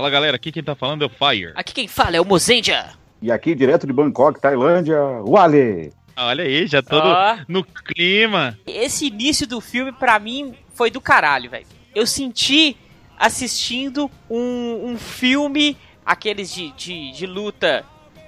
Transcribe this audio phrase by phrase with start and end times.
[0.00, 1.52] Fala galera, aqui quem tá falando é o Fire.
[1.54, 2.86] Aqui quem fala é o Mozendia.
[3.20, 5.92] E aqui, direto de Bangkok, Tailândia, o Ale.
[6.16, 7.36] Olha aí, já todo Ó.
[7.46, 8.58] no clima.
[8.66, 11.66] Esse início do filme, pra mim, foi do caralho, velho.
[11.94, 12.78] Eu senti
[13.18, 15.76] assistindo um, um filme,
[16.06, 17.84] aqueles de, de, de luta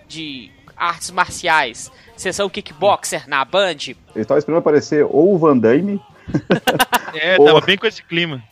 [0.07, 3.95] de artes marciais, sessão kickboxer na Band.
[4.15, 5.99] Eu estava esperando aparecer ou o Van Damme
[7.15, 8.43] É, tava bem com esse clima.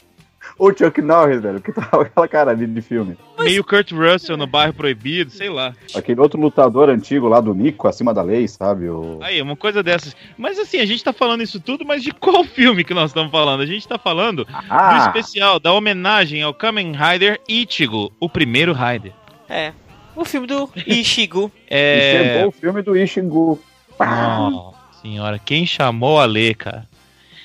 [0.61, 3.17] Ou o Chuck Norris, velho, que tava aquela cara ali de filme.
[3.39, 5.73] Meio Kurt Russell no bairro proibido, sei lá.
[5.95, 8.87] Aquele outro lutador antigo lá do Nico, acima da lei, sabe?
[8.89, 9.19] O...
[9.23, 10.15] Aí, uma coisa dessas.
[10.37, 13.33] Mas assim, a gente tá falando isso tudo, mas de qual filme que nós estamos
[13.33, 13.63] falando?
[13.63, 18.75] A gente tá falando do Ah, especial, da homenagem ao Kamen Rider Ichigo, o primeiro
[18.75, 19.13] Rider.
[19.49, 19.73] É.
[20.15, 21.51] O filme do Ishigo.
[21.71, 22.35] e É.
[22.35, 23.59] chegou o filme do Ishingu.
[23.99, 26.87] Nossa senhora, quem chamou a Lê, cara?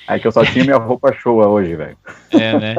[0.06, 1.96] Aí que eu só tinha minha roupa show hoje, velho.
[2.32, 2.76] É, né?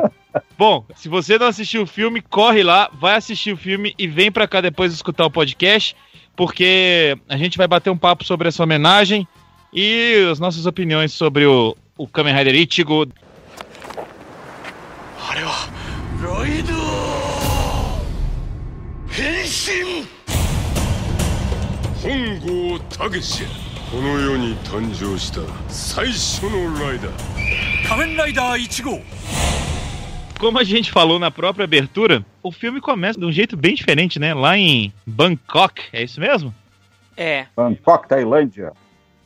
[0.56, 4.32] Bom, se você não assistiu o filme, corre lá, vai assistir o filme e vem
[4.32, 5.94] pra cá depois escutar o podcast,
[6.34, 9.26] porque a gente vai bater um papo sobre essa homenagem
[9.72, 13.08] e as nossas opiniões sobre o, o Kamen Rider Ichigo.
[15.32, 15.66] あれは
[16.22, 16.74] ライド
[19.08, 20.06] 変身
[22.02, 23.44] 本郷武史
[23.90, 29.00] この世に誕生した最初のライダー仮面ライダー1号
[30.39, 34.19] como a gente falou na própria abertura, o filme começa de um jeito bem diferente,
[34.19, 34.33] né?
[34.33, 36.53] Lá em Bangkok, é isso mesmo?
[37.15, 37.47] É.
[37.55, 38.71] Bangkok, Tailândia.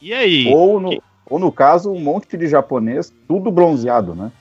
[0.02, 0.48] E aí?
[0.54, 4.32] Ou no, ou no caso, um monte de japonês, tudo bronzeado, né?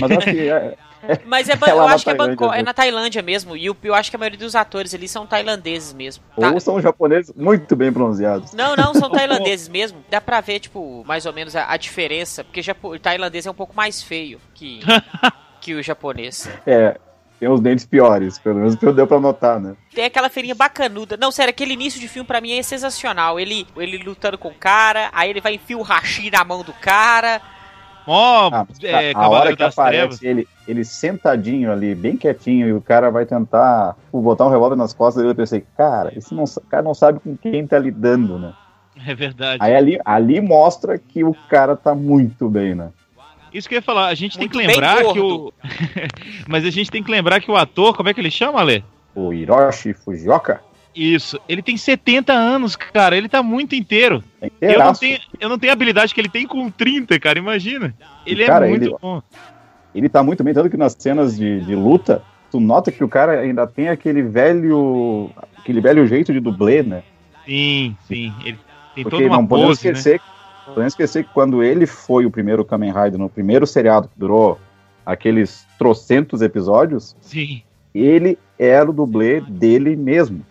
[0.00, 0.76] Mas acho que é,
[1.26, 3.56] Mas é, Ban- É lá eu acho que é, Bangkok, é na Tailândia mesmo.
[3.56, 6.22] E o- eu acho que a maioria dos atores ali são tailandeses mesmo.
[6.38, 8.52] Tá- ou são japoneses muito bem bronzeados.
[8.52, 9.98] Não, não, são tailandeses mesmo.
[10.10, 12.42] Dá pra ver, tipo, mais ou menos a, a diferença.
[12.44, 14.80] Porque japo- o tailandês é um pouco mais feio que,
[15.60, 16.48] que o japonês.
[16.66, 16.96] É,
[17.38, 19.74] tem os dentes piores, pelo menos deu pra notar, né?
[19.94, 21.16] Tem aquela feirinha bacanuda.
[21.16, 23.38] Não, sério, aquele início de filme pra mim é sensacional.
[23.38, 26.72] Ele, ele lutando com o cara, aí ele vai enfiar o hashi na mão do
[26.72, 27.40] cara.
[28.10, 29.78] Ó, Ah, é, a hora que Trevas.
[29.78, 34.50] aparece ele, ele sentadinho ali, bem quietinho, e o cara vai tentar pô, botar um
[34.50, 37.78] revólver nas costas dele, eu pensei, cara, esse não, cara não sabe com quem tá
[37.78, 38.54] lidando, né?
[39.06, 39.58] É verdade.
[39.62, 42.88] Aí ali, ali mostra que o cara tá muito bem, né?
[43.52, 45.52] Isso que eu ia falar, a gente Muito tem que lembrar que o.
[46.46, 48.84] Mas a gente tem que lembrar que o ator, como é que ele chama, Ale?
[49.14, 50.60] O Hiroshi Fujioka
[50.94, 54.22] Isso, ele tem 70 anos, cara, ele tá muito inteiro.
[54.40, 57.38] é Eu não, tenho, eu não tenho a habilidade que ele tem com 30, cara,
[57.38, 57.94] imagina.
[58.26, 59.22] Ele Cara, é muito ele- bom.
[59.94, 63.08] Ele tá muito bem, tanto que nas cenas de, de luta, tu nota que o
[63.08, 65.30] cara ainda tem aquele velho.
[65.56, 67.02] aquele velho jeito de dublê, né?
[67.46, 68.32] Sim, sim.
[68.44, 68.58] Ele
[68.94, 69.94] tem Porque toda uma não podemos pose, né?
[70.68, 74.58] Podemos esquecer que quando ele foi o primeiro Kamen Rider, no primeiro seriado que durou
[75.04, 77.62] aqueles trocentos episódios, Sim.
[77.94, 80.44] ele era o dublê dele mesmo.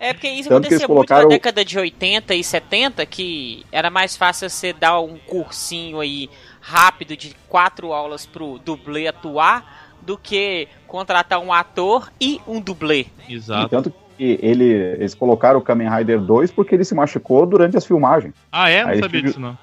[0.00, 4.14] É porque isso Tanto acontecia muito na década de 80 e 70, que era mais
[4.14, 6.28] fácil você dar um cursinho aí
[6.60, 13.06] rápido de quatro aulas pro dublê atuar do que contratar um ator e um dublê.
[13.26, 13.68] E Exato.
[13.70, 17.84] tanto que ele, eles colocaram o Kamen Rider 2 porque ele se machucou durante as
[17.86, 18.34] filmagens.
[18.50, 18.82] Ah, é?
[18.82, 19.56] Não Aí sabia disso, não.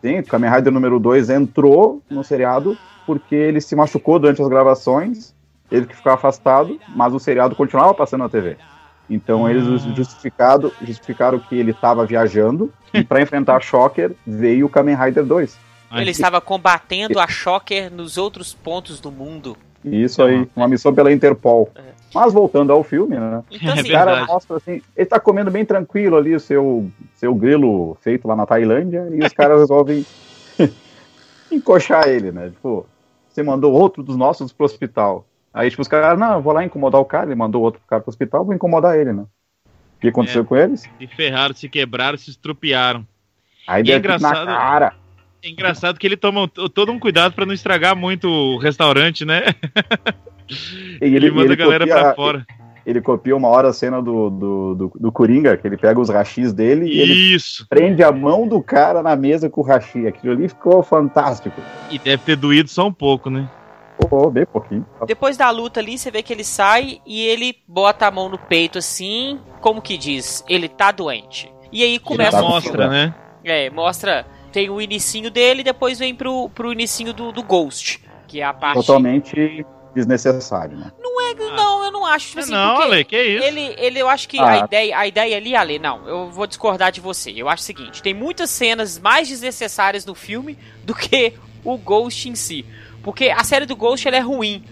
[0.00, 2.76] Sim, o Kamen Rider número 2 entrou no seriado
[3.06, 5.34] porque ele se machucou durante as gravações,
[5.68, 8.56] teve que ficar afastado, mas o seriado continuava passando na TV.
[9.08, 9.94] Então eles Ah.
[9.94, 15.58] justificado, justificaram que ele estava viajando e para enfrentar Shocker veio o Kamen Rider 2.
[15.90, 19.56] Ai, Ele estava combatendo a Shocker nos outros pontos do mundo.
[19.84, 21.70] Isso aí, uma missão pela Interpol.
[21.74, 21.92] É.
[22.14, 23.42] Mas voltando ao filme, né?
[23.50, 24.32] Então, É assim, O cara Verdade.
[24.32, 28.44] mostra assim, ele tá comendo bem tranquilo ali o seu, seu grilo feito lá na
[28.44, 30.04] Tailândia e os caras resolvem
[31.50, 32.50] encoxar ele, né?
[32.50, 32.86] Tipo,
[33.28, 35.26] você mandou outro dos nossos pro hospital.
[35.52, 38.02] Aí, tipo, os caras, não, eu vou lá incomodar o cara, ele mandou outro cara
[38.02, 39.22] pro hospital, vou incomodar ele, né?
[39.96, 40.44] O que aconteceu É.
[40.44, 40.82] com eles?
[40.98, 43.06] Se ferraram, se quebraram, se estrupiaram.
[43.66, 44.92] Aí E é tudo na engraçado- cara.
[45.42, 49.42] É engraçado que ele toma todo um cuidado pra não estragar muito o restaurante, né?
[51.00, 52.46] E Ele, ele, manda ele a galera copia, pra fora.
[52.86, 56.08] Ele copia uma hora a cena do, do, do, do Coringa, que ele pega os
[56.08, 57.66] rachis dele e ele Isso.
[57.68, 60.06] prende a mão do cara na mesa com o rachi.
[60.06, 61.60] Aquilo ali ficou fantástico.
[61.90, 63.48] E deve ter doído só um pouco, né?
[64.08, 64.86] Pô, bem pouquinho.
[65.06, 68.38] Depois da luta ali, você vê que ele sai e ele bota a mão no
[68.38, 71.52] peito assim, como que diz, ele tá doente.
[71.72, 73.14] E aí Ele começa tá o com mostra, né?
[73.44, 78.02] É, mostra, tem o inicinho dele e depois vem pro, pro inicinho do, do Ghost,
[78.28, 78.76] que é a parte...
[78.84, 79.64] Totalmente
[79.94, 80.90] desnecessário, né?
[81.56, 83.44] Não, eu não acho, tipo assim, não, Ale, que isso?
[83.44, 84.46] ele, ele, eu acho que Ah.
[84.50, 87.30] a, ideia, a ideia ali, Ale, não, eu vou discordar de você.
[87.34, 91.34] Eu acho o seguinte, tem muitas cenas mais desnecessárias no filme do que
[91.64, 92.64] o Ghost em si.
[93.02, 94.62] Porque a série do Ghost, ela é ruim.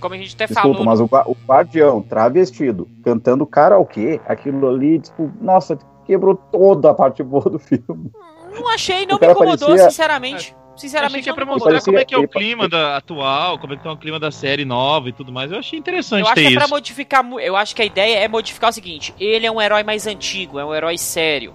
[0.00, 0.84] como a gente até Desculpa, falou.
[0.84, 7.22] mas o, o guardião travestido, cantando karaokê, aquilo ali, tipo, nossa, quebrou toda a parte
[7.22, 8.10] boa do filme.
[8.54, 10.36] Não achei, não me incomodou, parecia- sinceramente.
[10.36, 10.54] Achei
[10.88, 13.58] Sinceramente, que é pra mostrar parecia- como é que é o ele- clima da atual,
[13.60, 15.52] como é que tá o clima da série nova e tudo mais.
[15.52, 16.74] Eu achei interessante Eu acho ter que é pra isso.
[16.74, 17.22] modificar.
[17.22, 20.04] mu- Eu acho que a ideia é modificar o seguinte: ele é um herói mais
[20.06, 21.54] antigo, é um herói sério.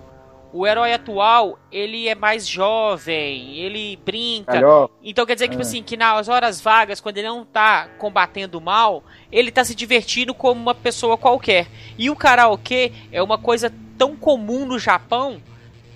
[0.53, 4.53] O herói atual, ele é mais jovem, ele brinca.
[4.53, 5.65] Calhou, Então quer dizer que, tipo É.
[5.67, 10.33] assim, que nas horas vagas, quando ele não tá combatendo mal, ele tá se divertindo
[10.33, 11.67] como uma pessoa qualquer.
[11.97, 15.41] E o karaokê é uma coisa tão comum no Japão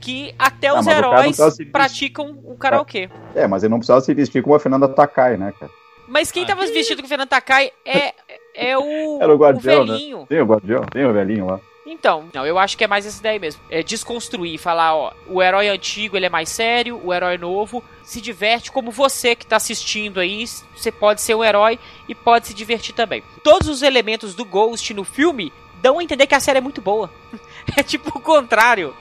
[0.03, 3.09] que até Ah, os o heróis tá praticam o karaokê.
[3.35, 5.71] É, mas ele não precisava se vestir como a Fernanda Takai, né, cara?
[6.07, 6.47] Mas quem Ah.
[6.47, 8.13] tava vestido com o Fernando Takai é,
[8.53, 9.94] é o, Era o guardião, né?
[9.94, 10.25] velhinho.
[10.27, 11.59] Tem o guardião, tem o velhinho lá.
[11.85, 13.61] Então, não, eu acho que é mais essa ideia mesmo.
[13.69, 18.19] É desconstruir, falar, ó, o herói antigo ele é mais sério, o herói novo se
[18.21, 20.45] diverte como você que tá assistindo aí,
[20.75, 21.77] você pode ser um herói
[22.07, 23.21] e pode se divertir também.
[23.44, 25.51] Todos os elementos do Ghost no filme
[25.81, 27.09] dão a entender que a série é muito boa.
[27.77, 28.94] é tipo o contrário.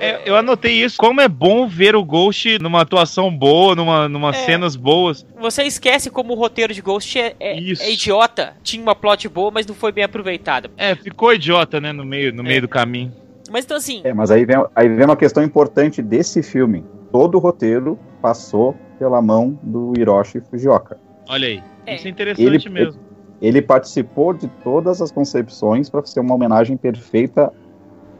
[0.00, 0.96] É, eu anotei isso.
[0.96, 4.32] Como é bom ver o Ghost numa atuação boa, numa, numa É.
[4.34, 5.26] cenas boas.
[5.40, 8.54] Você esquece como o roteiro de Ghost é, é- é idiota.
[8.62, 10.70] Tinha uma plot boa, mas não foi bem aproveitada.
[10.76, 12.44] É, ficou idiota, né, no meio, no É.
[12.48, 13.12] meio do caminho.
[13.50, 16.84] Mas então assim, É, mas aí vem, aí vem uma questão importante desse filme.
[17.10, 20.98] Todo o roteiro passou pela mão do Hiroshi Fujioka.
[21.28, 21.62] Olha aí.
[21.86, 21.94] É.
[21.96, 23.00] Isso é interessante Ele- mesmo.
[23.40, 27.52] Ele participou de todas as concepções para ser uma homenagem perfeita,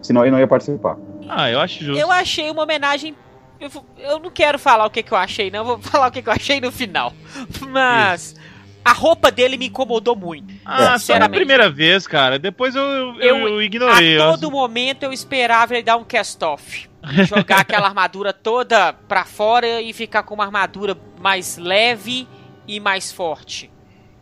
[0.02, 0.96] senão ele não ia participar.
[1.28, 2.00] Ah, eu acho justo.
[2.00, 3.14] Eu achei uma homenagem.
[3.60, 5.60] Eu, eu não quero falar o que, que eu achei, não.
[5.60, 7.12] Eu vou falar o que, que eu achei no final.
[7.68, 8.34] Mas.
[8.84, 10.54] A roupa dele me incomodou muito.
[10.64, 11.36] Ah, só na sinceramente.
[11.36, 12.38] primeira vez, cara.
[12.38, 14.18] Depois eu, eu, Eu- eu ignorei.
[14.18, 16.88] a Eu- todo momento eu esperava ele dar um cast-off.
[17.26, 22.26] Jogar aquela armadura toda pra fora e ficar com uma armadura mais leve
[22.66, 23.70] e mais forte.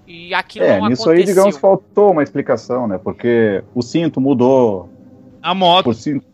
[0.04, 1.12] E aquilo É, não nisso aconteceu.
[1.12, 2.98] aí, digamos, faltou uma explicação, né?
[2.98, 4.90] Porque o cinto mudou
[5.46, 5.84] A moto.
[5.84, 6.26] por cinto,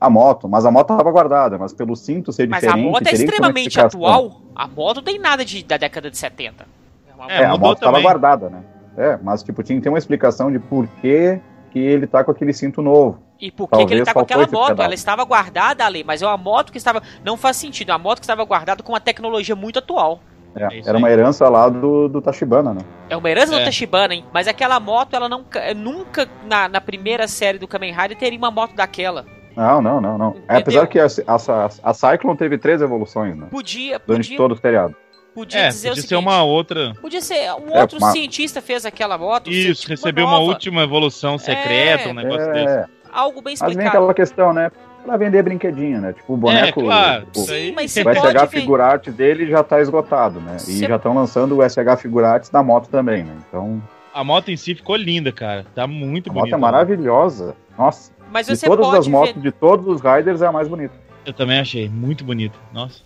[0.00, 2.90] a moto, mas a moto estava guardada, mas pelo cinto ser Mas a diferente.
[2.90, 4.40] moto é extremamente atual.
[4.56, 6.66] A moto não tem nada de, da década de 70.
[7.08, 8.64] É É, É, a moto estava guardada, né?
[8.96, 11.38] É, mas tipo, tinha que ter uma explicação de por que,
[11.70, 13.18] que ele tá com aquele cinto novo.
[13.40, 14.68] E por que, que ele tá com aquela moto?
[14.68, 14.82] pedaço.
[14.82, 17.00] Ela estava guardada ali, mas é uma moto que estava.
[17.24, 20.20] Não faz sentido, é uma moto que estava guardada com uma tecnologia muito atual.
[20.56, 20.96] É, É era aí.
[20.98, 22.80] uma herança lá do, do Tachibana, né?
[23.10, 23.58] É uma herança É.
[23.58, 24.24] do Tachibana, hein?
[24.32, 25.44] Mas aquela moto, ela não,
[25.76, 29.24] nunca, na, na primeira série do Kamen Rider, teria uma moto daquela.
[29.54, 30.30] Não, não, não, não.
[30.30, 30.58] Entendeu?
[30.58, 33.46] Apesar que a, a, a Cyclone teve três evoluções, né?
[33.50, 34.94] Podia, Durante podia, todo o seriado.
[35.34, 36.08] podia É, dizer o podia seguinte.
[36.08, 36.94] ser uma outra.
[37.00, 39.48] Podia ser um É, outro uma- cientista fez aquela moto.
[39.50, 42.66] Isso, recebeu uma nova, última evolução secreta, um negócio desse.
[42.74, 43.96] É, Algo bem mas vem explicado.
[43.96, 44.70] aquela questão, né?
[45.06, 46.12] Pra vender brinquedinho, né?
[46.12, 46.80] Tipo, o boneco.
[46.80, 47.24] É, claro.
[47.26, 47.68] tipo, Isso aí.
[47.68, 48.50] Sim, mas você o SH.
[48.50, 50.56] Figurarte dele já tá esgotado, né?
[50.66, 53.32] E já estão lançando o SH Figurates da moto também, né?
[53.48, 53.80] Então,
[54.12, 55.64] A moto em si ficou linda, cara.
[55.74, 56.56] Tá muito a moto bonita.
[56.56, 57.54] é maravilhosa.
[57.78, 59.40] Nossa, Mas de você todas pode as motos, ver.
[59.42, 60.94] de todos os Riders, é a mais bonita.
[61.24, 62.56] Eu também achei muito bonita.
[62.72, 63.00] Nossa.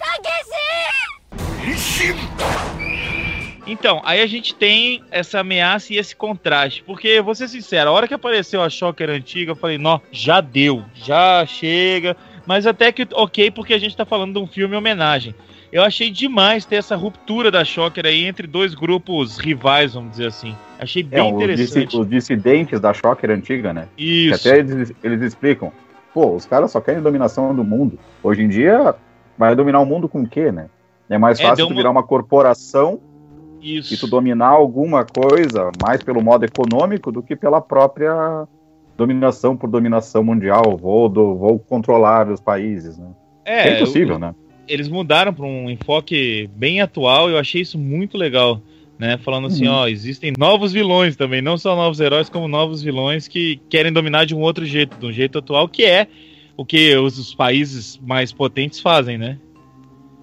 [3.70, 6.82] Então, aí a gente tem essa ameaça e esse contraste.
[6.84, 10.40] Porque, vou ser sincero, a hora que apareceu a Shocker antiga, eu falei, nó, já
[10.40, 12.16] deu, já chega.
[12.46, 15.34] Mas até que, ok, porque a gente tá falando de um filme homenagem.
[15.72, 20.26] Eu achei demais ter essa ruptura da Shocker aí entre dois grupos rivais, vamos dizer
[20.26, 20.52] assim.
[20.80, 21.96] Achei É, bem dissi- interessante.
[21.96, 23.86] os dissidentes da Shocker antiga, né?
[23.96, 24.48] Que Isso.
[24.48, 25.72] até eles, eles explicam.
[26.12, 27.96] Pô, os caras só querem dominação do mundo.
[28.20, 28.96] Hoje em dia,
[29.38, 30.66] vai dominar o mundo com o quê, né?
[31.08, 32.98] É mais É, fácil tu uma- virar uma corporação
[33.60, 33.94] Isso.
[33.94, 38.46] e tu dominar alguma coisa mais pelo modo econômico do que pela própria
[38.96, 40.76] dominação por dominação mundial.
[40.76, 43.08] Vou, do, vou controlar os países, né?
[43.44, 44.34] É, É, impossível, né?
[44.68, 48.60] eles mudaram para um enfoque bem atual e eu achei isso muito legal.
[48.98, 49.72] Né, falando assim, Uhum.
[49.72, 54.26] ó, existem novos vilões também, não só novos heróis, como novos vilões que querem dominar
[54.26, 56.06] de um outro jeito, de um jeito atual, que é
[56.54, 59.38] o que os, os países mais potentes fazem, né?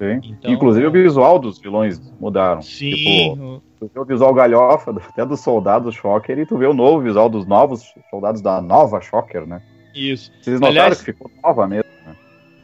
[0.01, 2.62] Então- Inclusive o visual dos vilões mudaram.
[2.62, 6.74] Sim, Tipo, tu vê o visual galhofa até dos soldados Shocker e tu vê o
[6.74, 9.62] novo visual dos novos soldados da nova Shocker, né?
[9.96, 10.32] isso.
[10.42, 12.16] Vocês notaram Aliás- que ficou nova mesmo, né?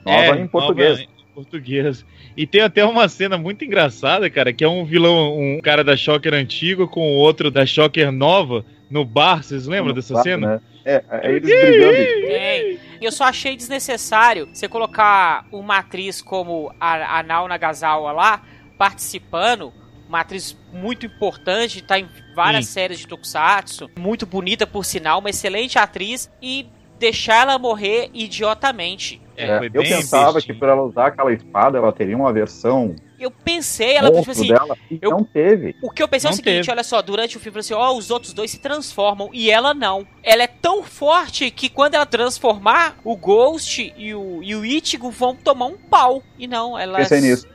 [0.05, 0.99] Nova É, em português.
[0.99, 2.05] nova português.
[2.37, 5.97] E tem até uma cena muito engraçada, cara, que é um vilão, um cara da
[5.97, 9.43] Shocker antigo com o outro da Shocker nova no bar.
[9.43, 10.47] Vocês lembram dessa Sabe, cena?
[10.47, 10.61] né?
[10.85, 12.27] É, é eles brigando.
[12.27, 12.79] Tem.
[13.01, 18.43] Eu só achei desnecessário você colocar uma atriz como a, a Nao Nagasawa lá,
[18.77, 19.73] participando.
[20.07, 22.73] Uma atriz muito importante, tá em várias Sim.
[22.73, 23.89] séries de Tokusatsu.
[23.97, 26.31] Muito bonita, por sinal, uma excelente atriz.
[26.41, 26.67] E
[26.99, 29.22] deixar ela morrer idiotamente.
[29.35, 30.55] É, É, foi eu bem pensava bestinho.
[30.55, 34.49] que por ela usar aquela espada, ela teria uma versão eu pensei, ela tipo assim.
[34.49, 35.75] Dela, eu, não teve.
[35.81, 36.71] O que eu pensei não é o seguinte: teve.
[36.71, 40.05] olha só, durante o filme, assim, ó, os outros dois se transformam e ela não.
[40.21, 45.09] Ela é tão forte que quando ela transformar, o Ghost e o, e o Ichigo
[45.09, 46.21] vão tomar um pau.
[46.37, 47.05] E não, ela, é,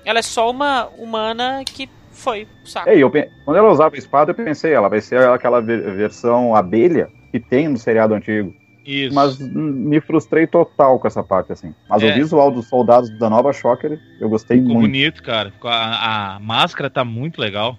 [0.06, 2.88] ela é só uma humana que foi, saco.
[2.88, 7.10] É, eu, quando ela usava a espada, eu pensei, ela vai ser aquela versão abelha
[7.30, 8.54] que tem no seriado antigo.
[8.88, 9.14] Isso.
[9.14, 11.74] Mas me frustrei total com essa parte, assim.
[11.90, 12.10] Mas é.
[12.10, 14.86] o visual dos soldados da nova Shocker, eu gostei Ficou muito.
[14.86, 15.52] bonito, cara.
[15.62, 17.76] A, a, máscara tá muito legal.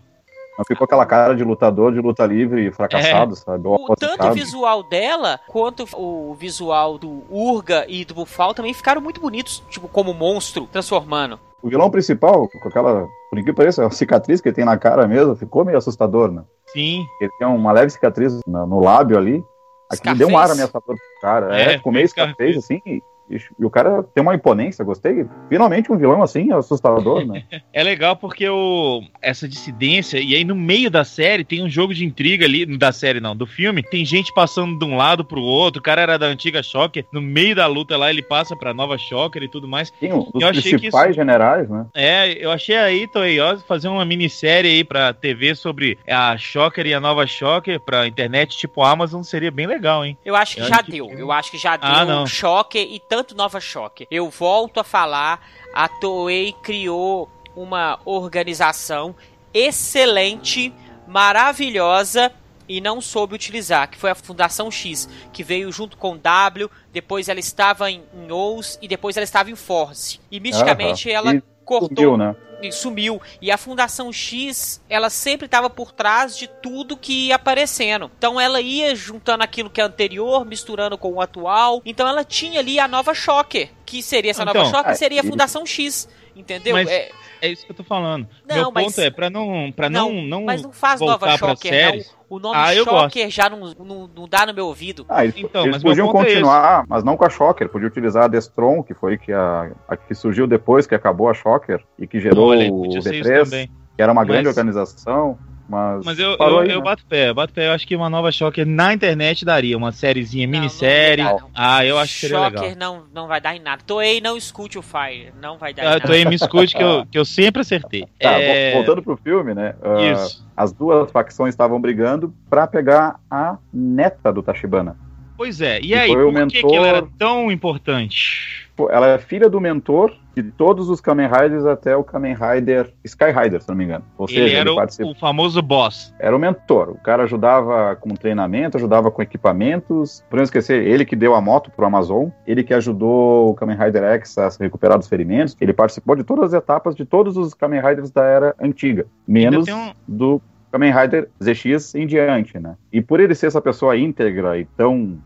[0.55, 3.37] Não ficou aquela cara de lutador de luta livre fracassado, é.
[3.37, 3.67] sabe?
[3.67, 9.01] O, tanto o visual dela quanto o visual do Urga e do Bufal também ficaram
[9.01, 11.39] muito bonitos, tipo, como monstro transformando.
[11.63, 14.77] O vilão principal, com aquela, por incrível que pareça, a cicatriz que ele tem na
[14.77, 16.43] cara mesmo, ficou meio assustador, né?
[16.67, 17.03] Sim.
[17.19, 19.43] Ele tem uma leve cicatriz no, no lábio ali.
[19.89, 21.59] Aquilo deu um ar ameaçador pro cara.
[21.59, 22.81] É, é meio Scarface, assim,
[23.29, 25.25] e, e, o cara tem uma imponência, gostei.
[25.47, 27.43] Finalmente um vilão assim, assustador, né?
[27.71, 31.93] é legal porque o, essa dissidência, e aí no meio da série tem um jogo
[31.93, 35.41] de intriga ali, da série não, do filme, tem gente passando de um lado pro
[35.41, 38.73] outro, o cara era da antiga Shocker, no meio da luta lá ele passa pra
[38.73, 39.93] nova Shocker e tudo mais.
[39.99, 41.85] Sim, um dos eu achei principais que isso, generais, né?
[41.93, 46.85] É, eu achei aí, Toei, ó, fazer uma minissérie aí pra TV sobre a Shocker
[46.85, 50.17] e a nova Shocker pra internet, tipo Amazon, seria bem legal, hein?
[50.25, 51.21] Eu acho que eu já deu, que...
[51.21, 54.07] eu acho que já ah, deu ah, Shocker e tanto Nova Choque.
[54.09, 59.15] Eu volto a falar, a Toei criou uma organização
[59.53, 60.73] excelente,
[61.07, 62.31] maravilhosa
[62.67, 67.27] e não soube utilizar, que foi a Fundação X, que veio junto com W, depois
[67.27, 70.19] ela estava em, em OUS e depois ela estava em Force.
[70.29, 71.89] E misticamente ela e cortou.
[71.89, 72.35] Sumiu, né?
[72.61, 73.21] E sumiu.
[73.41, 78.11] E a Fundação X, ela sempre estava por trás de tudo que ia aparecendo.
[78.17, 81.81] Então ela ia juntando aquilo que é anterior, misturando com o atual.
[81.85, 85.21] Então ela tinha ali a nova Shocker, que seria essa então, nova Shocker, é, seria
[85.21, 86.09] a Fundação X.
[86.35, 86.73] Entendeu?
[86.73, 86.89] Mas...
[86.89, 87.11] É,
[87.41, 88.27] é isso que eu tô falando.
[88.47, 88.85] Não, Meu mas...
[88.85, 90.45] ponto é, pra não, pra não, não, não.
[90.45, 92.37] Mas não faz nova Shocker, séries, não.
[92.37, 95.05] O nome ah, Shocker já não, não, não, dá no meu ouvido.
[95.09, 97.69] Ah, eles, então, eles podiam é continuar, é mas não com a Shocker.
[97.69, 101.33] Podia utilizar a Destron, que foi que a, a, que surgiu depois, que acabou a
[101.33, 104.57] Shocker e que gerou Olha, o D3, que era uma grande mas...
[104.57, 105.37] organização.
[105.69, 106.83] Mas, mas eu, eu, aí, eu né?
[106.83, 107.67] bato pé, bato pé.
[107.67, 109.77] Eu acho que uma nova Shocker na internet daria.
[109.77, 111.23] Uma sériezinha, minissérie.
[111.23, 111.49] Não não.
[111.53, 112.75] Ah, eu acho que seria Shocker legal.
[112.77, 113.81] não, não vai dar em nada.
[113.85, 115.31] Toei, não escute o Fire.
[115.39, 116.07] Não vai dar em ah, nada.
[116.07, 118.07] Toei, me escute que eu, que eu sempre acertei.
[118.19, 118.73] Tá, é...
[118.73, 119.75] voltando pro filme, né?
[119.81, 120.45] Uh, Isso.
[120.57, 124.97] As duas facções estavam brigando pra pegar a neta do Tachibana.
[125.37, 125.79] Pois é.
[125.81, 126.69] E aí, por mentor...
[126.69, 128.67] que ela era tão importante?
[128.89, 133.31] ela é filha do mentor de todos os Kamen Riders até o Kamen Rider Sky
[133.31, 134.03] Rider, se não me engano.
[134.17, 135.09] Ou ele seja, era ele participa...
[135.09, 136.13] o famoso boss.
[136.19, 136.89] Era o mentor.
[136.89, 140.23] O cara ajudava com treinamento, ajudava com equipamentos.
[140.29, 143.77] Por não esquecer, ele que deu a moto pro Amazon, ele que ajudou o Kamen
[143.77, 145.55] Rider X a se recuperar dos ferimentos.
[145.59, 149.67] Ele participou de todas as etapas de todos os Kamen Riders da era antiga, menos
[149.67, 149.91] um...
[150.07, 150.41] do
[150.71, 152.75] Kamen Rider ZX em diante, né?
[152.91, 155.17] E por ele ser essa pessoa íntegra e tão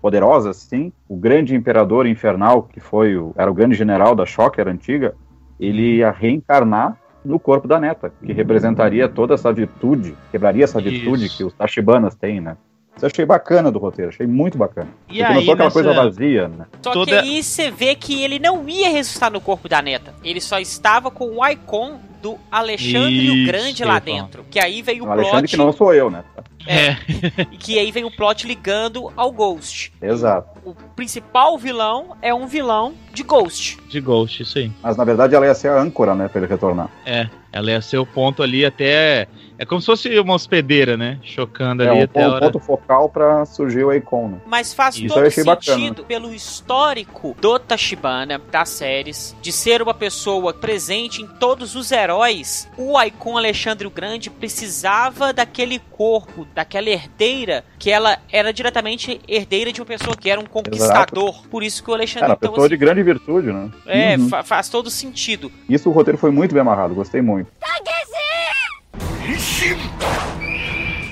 [0.00, 4.66] poderosa, assim, o grande imperador infernal, que foi o, era o grande general da Shocker
[4.68, 5.14] antiga,
[5.58, 11.26] ele ia reencarnar no corpo da neta, que representaria toda essa virtude, quebraria essa virtude
[11.26, 11.36] Isso.
[11.36, 12.56] que os Tashibanas têm, né?
[13.00, 14.88] Isso eu achei bacana do roteiro, achei muito bacana.
[15.08, 16.66] E Porque aí, não foi aquela coisa vazia, né?
[16.82, 17.10] Só Toda...
[17.10, 20.14] que aí você vê que ele não ia ressuscitar no corpo da neta.
[20.22, 24.44] Ele só estava com o Icon do Alexandre Isso, o Grande lá dentro.
[24.50, 26.22] Que aí veio o, o Alexandre que não sou eu, né?
[26.66, 26.94] É.
[27.50, 29.92] e que aí vem o plot ligando ao Ghost.
[30.02, 30.60] Exato.
[30.62, 33.78] O, principal vilão é um vilão de Ghost.
[33.88, 34.70] De Ghost, aí.
[34.82, 36.90] Mas na verdade ela ia ser a âncora, né, pra ele retornar.
[37.06, 39.26] É, ela ia ser o ponto ali até.
[39.60, 41.18] É como se fosse uma hospedeira, né?
[41.22, 44.28] Chocando é, ali um até ponto, ponto focal pra surgir o Icon.
[44.28, 44.38] Né?
[44.46, 45.94] Mas faz Isso todo sentido bacana.
[46.08, 52.70] pelo histórico do Tachibana, das séries, de ser uma pessoa presente em todos os heróis.
[52.78, 59.70] O Icon Alexandre o Grande precisava daquele corpo, daquela herdeira, que ela era diretamente herdeira
[59.70, 61.28] de uma pessoa que era um conquistador.
[61.28, 61.48] Exato.
[61.50, 62.24] Por isso que o Alexandre...
[62.24, 63.70] Era uma então, pessoa assim, de grande virtude, né?
[63.84, 64.30] É, uhum.
[64.30, 65.52] fa faz todo sentido.
[65.68, 67.52] Isso o roteiro foi muito bem amarrado, gostei muito.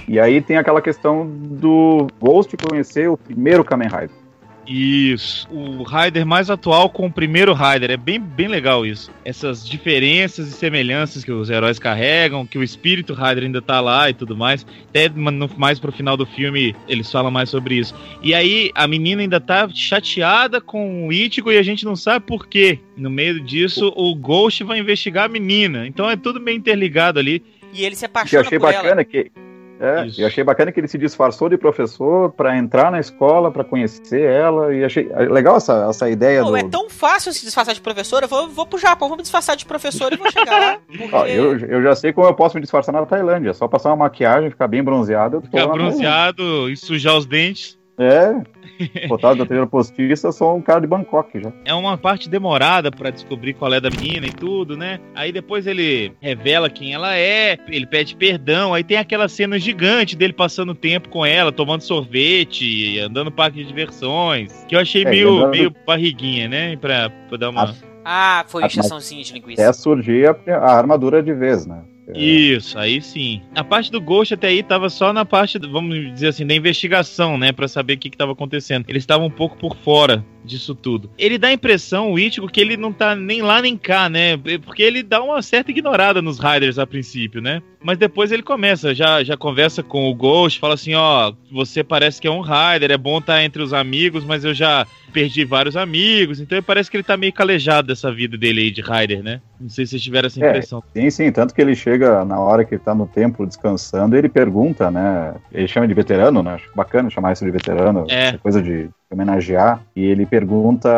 [0.09, 4.29] E aí tem aquela questão do Ghost conhecer o primeiro Kamen Rider.
[4.69, 5.49] Isso.
[5.51, 7.91] O Rider mais atual com o primeiro Rider.
[7.91, 9.11] É bem, bem legal isso.
[9.25, 14.11] Essas diferenças e semelhanças que os heróis carregam, que o espírito Rider ainda tá lá
[14.11, 14.67] e tudo mais.
[14.91, 15.09] Até
[15.57, 17.95] mais pro final do filme eles falam mais sobre isso.
[18.23, 22.27] E aí a menina ainda tá chateada com o Ichigo e a gente não sabe
[22.27, 22.79] por quê.
[22.97, 25.87] No meio disso, o Ghost vai investigar a menina.
[25.87, 27.43] Então é tudo meio interligado ali.
[27.73, 28.59] E ele se apaixona por ela.
[28.59, 29.33] Que eu achei bacana que
[29.81, 30.21] É, Isso.
[30.21, 34.23] e achei bacana que ele se disfarçou de professor para entrar na escola, para conhecer
[34.23, 36.57] ela, e achei legal essa, essa ideia Pô, do...
[36.57, 39.57] é tão fácil se disfarçar de professor, eu vou, vou pro Japão, vou me disfarçar
[39.57, 40.79] de professor e vou chegar lá.
[40.85, 41.09] Porque...
[41.15, 43.97] Ó, eu, eu já sei como eu posso me disfarçar na Tailândia, só passar uma
[44.05, 45.41] maquiagem, ficar bem bronzeado.
[45.43, 47.78] Ficar bronzeado e sujar os dentes.
[47.99, 51.53] É, botado da trilha postiça, sou um cara de Bangkok já.
[51.65, 55.01] É uma parte demorada para descobrir qual é da menina e tudo, né?
[55.15, 60.17] Aí depois ele revela quem ela é, ele pede perdão, aí tem aquela cena gigante
[60.17, 65.05] dele passando tempo com ela, tomando sorvete, andando no parque de diversões, que eu achei
[65.05, 65.51] é, meio, lembrando...
[65.51, 66.77] meio barriguinha, né?
[66.77, 67.75] Pra, pra dar uma...
[68.05, 69.61] Ah, foi injeçãozinha de linguiça.
[69.61, 71.83] É surgir a, a armadura de vez, né?
[72.09, 72.19] É.
[72.19, 73.43] Isso, aí sim.
[73.55, 77.37] A parte do Ghost até aí tava só na parte, vamos dizer assim, da investigação,
[77.37, 77.53] né?
[77.53, 78.85] para saber o que, que tava acontecendo.
[78.89, 81.11] Eles estavam um pouco por fora disso tudo.
[81.19, 84.37] Ele dá a impressão, o Ichigo, que ele não tá nem lá nem cá, né?
[84.65, 87.63] Porque ele dá uma certa ignorada nos Riders a princípio, né?
[87.81, 92.21] Mas depois ele começa, já, já conversa com o Ghost, fala assim, ó, você parece
[92.21, 95.45] que é um Rider, é bom estar tá entre os amigos, mas eu já perdi
[95.45, 99.23] vários amigos, então parece que ele tá meio calejado dessa vida dele aí de Rider,
[99.23, 99.41] né?
[99.61, 100.83] Não sei se vocês tiveram essa é, impressão.
[100.95, 104.17] É, sim, sim, tanto que ele chega na hora que ele tá no templo descansando,
[104.17, 105.35] ele pergunta, né?
[105.53, 106.55] Ele chama de veterano, né?
[106.55, 108.37] Acho bacana chamar isso de veterano, é.
[108.39, 110.89] coisa de homenagear, e ele pergunta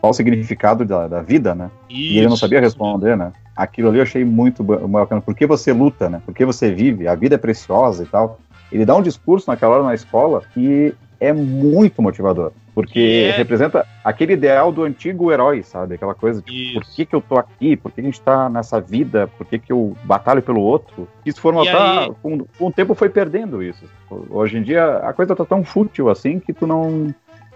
[0.00, 1.70] qual o significado da, da vida, né?
[1.88, 2.00] Isso.
[2.00, 3.32] E ele não sabia responder, né?
[3.56, 5.20] Aquilo ali eu achei muito bacana.
[5.20, 6.22] Por que você luta, né?
[6.24, 7.08] Por que você vive?
[7.08, 8.38] A vida é preciosa e tal.
[8.70, 12.52] Ele dá um discurso naquela hora na escola que é muito motivador.
[12.78, 13.36] Porque é...
[13.36, 15.96] representa aquele ideal do antigo herói, sabe?
[15.96, 17.76] Aquela coisa, tipo, por que, que eu tô aqui?
[17.76, 19.26] Por que a gente tá nessa vida?
[19.36, 21.08] Por que, que eu batalho pelo outro?
[21.26, 22.12] Isso foi notar, aí...
[22.22, 23.84] com, com o tempo foi perdendo isso.
[24.30, 27.12] Hoje em dia a coisa tá tão fútil assim que tu não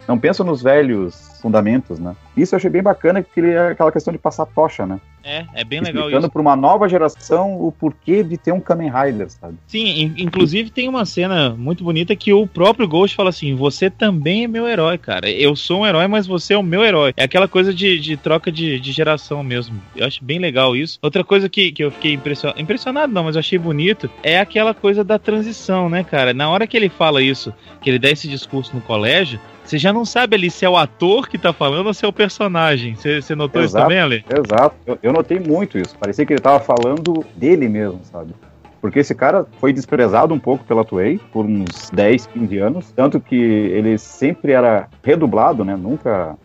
[0.06, 2.14] não pensa nos velhos fundamentos, né?
[2.36, 5.00] Isso eu achei bem bacana, que é aquela questão de passar tocha, né?
[5.24, 8.90] É, é bem legal Explicando para uma nova geração o porquê de ter um Kamen
[8.90, 9.54] Rider, sabe?
[9.66, 14.44] Sim, inclusive tem uma cena muito bonita que o próprio Ghost fala assim: Você também
[14.44, 15.30] é meu herói, cara.
[15.30, 17.12] Eu sou um herói, mas você é o meu herói.
[17.16, 19.80] É aquela coisa de, de troca de, de geração mesmo.
[19.94, 20.98] Eu acho bem legal isso.
[21.02, 24.74] Outra coisa que, que eu fiquei impressionado, impressionado não, mas eu achei bonito, é aquela
[24.74, 26.34] coisa da transição, né, cara?
[26.34, 29.92] Na hora que ele fala isso, que ele dá esse discurso no colégio, você já
[29.92, 32.94] não sabe ali se é o ator que tá falando ou se é o personagem.
[32.94, 34.24] Você, você notou exato, isso também, Ale?
[34.28, 34.76] Exato.
[34.86, 35.96] Eu, eu notei muito isso.
[35.98, 38.34] Parecia que ele tava falando dele mesmo, sabe?
[38.80, 42.92] Porque esse cara foi desprezado um pouco pela Toei por uns 10, 15 anos.
[42.92, 45.76] Tanto que ele sempre era redublado, né?
[45.76, 46.36] Nunca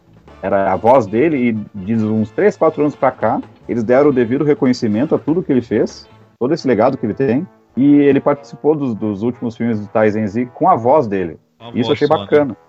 [0.42, 1.50] era a voz dele.
[1.50, 5.42] E de uns 3, 4 anos pra cá, eles deram o devido reconhecimento a tudo
[5.42, 6.08] que ele fez,
[6.40, 7.48] todo esse legado que ele tem.
[7.76, 11.38] E ele participou dos, dos últimos filmes do Taizen Z com a voz dele.
[11.60, 12.52] A isso eu achei só, bacana.
[12.52, 12.67] Né?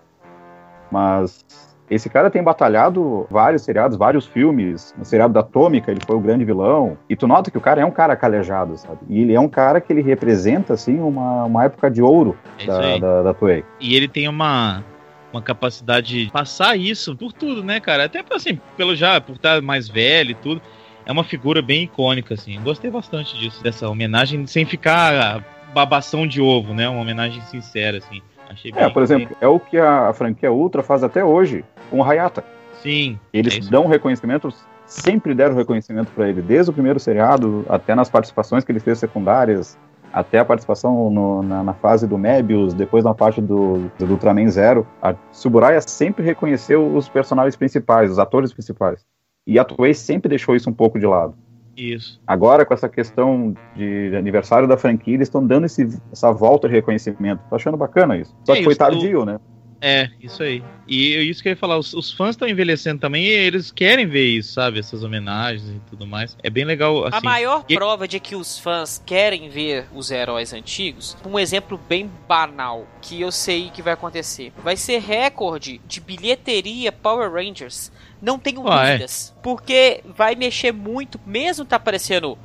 [0.90, 1.44] Mas
[1.90, 4.94] esse cara tem batalhado vários seriados, vários filmes.
[4.96, 6.98] No seriado da Atômica, ele foi o grande vilão.
[7.08, 8.98] E tu nota que o cara é um cara calejado, sabe?
[9.08, 12.66] E ele é um cara que ele representa, assim, uma, uma época de ouro é
[12.66, 13.64] da, da, da Toei.
[13.80, 14.84] E ele tem uma,
[15.32, 18.04] uma capacidade de passar isso por tudo, né, cara?
[18.04, 20.60] Até assim, pelo já, por estar mais velho e tudo.
[21.06, 22.60] É uma figura bem icônica, assim.
[22.60, 26.86] Gostei bastante disso, dessa homenagem, sem ficar babação de ovo, né?
[26.86, 28.20] Uma homenagem sincera, assim.
[28.48, 32.04] Achei é, por exemplo, é o que a franquia Ultra faz até hoje com o
[32.04, 32.44] Hayata.
[32.82, 33.18] Sim.
[33.32, 34.52] Eles é dão reconhecimento,
[34.86, 38.98] sempre deram reconhecimento para ele, desde o primeiro seriado, até nas participações que ele fez
[38.98, 39.78] secundárias,
[40.12, 44.48] até a participação no, na, na, fase do Mebius, depois na parte do, do Ultraman
[44.48, 44.86] Zero.
[45.02, 49.04] A Suburaya sempre reconheceu os personagens principais, os atores principais.
[49.46, 51.34] E a Toei sempre deixou isso um pouco de lado.
[51.78, 52.20] Isso.
[52.26, 56.74] Agora, com essa questão de aniversário da franquia, eles estão dando esse, essa volta de
[56.74, 57.40] reconhecimento.
[57.48, 58.36] Tô achando bacana isso.
[58.44, 59.38] Só é, que foi tardio, né?
[59.80, 60.62] É, isso aí.
[60.86, 64.06] E isso que eu ia falar, os, os fãs estão envelhecendo também e eles querem
[64.06, 64.78] ver isso, sabe?
[64.78, 66.36] Essas homenagens e tudo mais.
[66.42, 67.06] É bem legal.
[67.06, 67.16] Assim.
[67.16, 67.74] A maior e...
[67.74, 73.20] prova de que os fãs querem ver os heróis antigos, um exemplo bem banal que
[73.20, 74.52] eu sei que vai acontecer.
[74.62, 79.34] Vai ser recorde de bilheteria Power Rangers não tenho ah, dúvidas.
[79.42, 82.36] Porque vai mexer muito, mesmo tá aparecendo.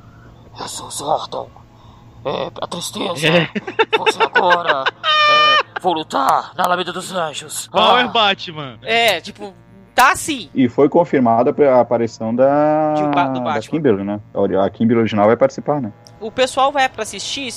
[0.58, 1.50] Eu sou Zordon.
[2.24, 3.26] É, a tristeza.
[3.28, 3.48] É.
[3.98, 4.84] Você agora.
[4.86, 7.68] É, vou lutar na Alameda dos Anjos.
[7.68, 8.08] Power ah.
[8.08, 8.78] Batman.
[8.82, 9.52] É, tipo,
[9.94, 10.48] tá assim.
[10.54, 14.20] E foi confirmada a aparição da, do da Kimberly, né?
[14.64, 15.92] A Kimberly original vai participar, né?
[16.20, 17.52] O pessoal vai para assistir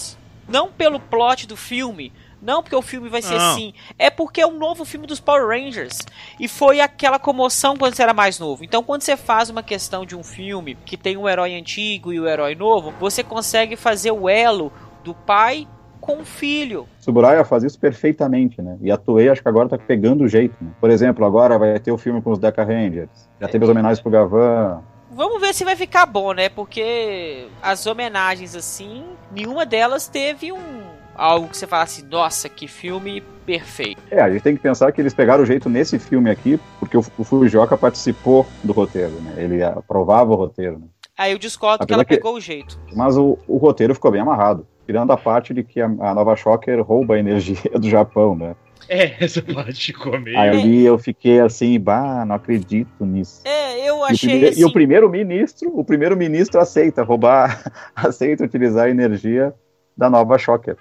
[0.47, 2.11] não pelo plot do filme,
[2.47, 3.51] não porque o filme vai ser não.
[3.51, 3.73] assim.
[3.99, 5.99] É porque é um novo filme dos Power Rangers.
[6.39, 8.63] E foi aquela comoção quando você era mais novo.
[8.63, 12.19] Então, quando você faz uma questão de um filme que tem um herói antigo e
[12.21, 14.71] o um herói novo, você consegue fazer o elo
[15.03, 15.67] do pai
[15.99, 16.87] com o filho.
[16.99, 18.77] Suburaya faz isso perfeitamente, né?
[18.81, 20.55] E a Toei acho que agora tá pegando o jeito.
[20.61, 20.69] Né?
[20.79, 23.09] Por exemplo, agora vai ter o filme com os Deca Rangers.
[23.41, 24.81] Já teve as homenagens pro Gavan.
[25.11, 26.47] Vamos ver se vai ficar bom, né?
[26.47, 32.67] Porque as homenagens assim, nenhuma delas teve um algo que você fala assim, nossa, que
[32.67, 34.01] filme perfeito.
[34.11, 36.95] É, a gente tem que pensar que eles pegaram o jeito nesse filme aqui, porque
[36.97, 39.33] o, o Fujioka participou do roteiro, né?
[39.37, 40.85] Ele aprovava o roteiro, né?
[41.17, 42.79] Aí eu discordo que ela que- pegou o jeito.
[42.95, 44.67] Mas o, o roteiro ficou bem amarrado.
[44.85, 48.55] Tirando a parte de que a, a Nova Shocker rouba a energia do Japão, né?
[48.87, 50.37] É, essa parte ficou meio.
[50.37, 53.41] Aí ali eu fiquei assim, bah, não acredito nisso.
[53.43, 54.61] É, eu E o, achei primeiro, assim...
[54.61, 57.63] e o primeiro-ministro, o primeiro-ministro aceita roubar,
[57.95, 59.53] aceita utilizar a energia
[59.97, 60.77] da Nova Shocker.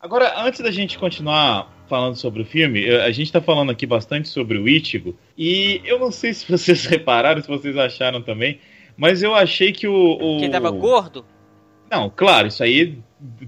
[0.00, 4.28] Agora, antes da gente continuar falando sobre o filme, a gente tá falando aqui bastante
[4.28, 8.60] sobre o Ichigo, e eu não sei se vocês repararam, se vocês acharam também,
[8.96, 10.12] mas eu achei que o.
[10.12, 10.38] o...
[10.38, 11.24] Que ele tava gordo?
[11.90, 12.98] Não, claro, isso aí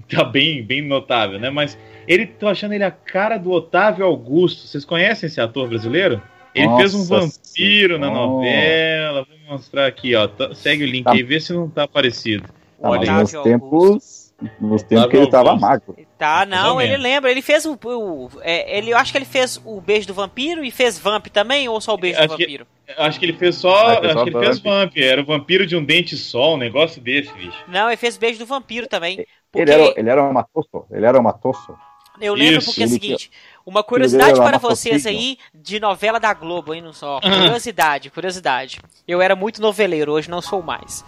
[0.09, 1.49] tá bem, bem notável, né?
[1.49, 4.67] Mas ele, tô achando ele a cara do Otávio Augusto.
[4.67, 6.21] Vocês conhecem esse ator brasileiro?
[6.55, 8.27] Ele Nossa fez um vampiro na Senhora.
[8.27, 9.25] novela.
[9.25, 10.27] Vou mostrar aqui, ó.
[10.27, 11.11] Tá- Segue o link Tá.
[11.13, 12.47] aí, vê se não tá parecido.
[12.47, 15.61] Tá, Olha nos tempos, nos tempos que ele tava Augusto.
[15.67, 15.95] magro.
[16.17, 17.31] Tá, não, ele lembra.
[17.31, 17.73] Ele fez o.
[17.83, 21.27] o- é, ele, eu acho que ele fez o beijo do vampiro e fez Vamp
[21.27, 22.67] também, ou só o beijo do Acho que- vampiro?
[22.97, 23.73] Acho que ele fez só.
[23.75, 24.91] Ah, acho só que ele fez Vamp.
[24.97, 27.57] Era o vampiro de um dente só, um negócio desse, bicho.
[27.67, 29.25] Não, ele fez beijo do vampiro também.
[29.51, 31.73] Porque Ele era, ele era um matosso, ele era um matosso.
[32.19, 32.67] eu lembro Isso.
[32.67, 33.31] porque é o Ele seguinte:
[33.65, 37.19] uma curiosidade era para vocês aí de novela da Globo, hein, não só.
[37.21, 38.79] Curiosidade, curiosidade.
[39.07, 41.03] Eu era muito noveleiro, hoje não sou mais.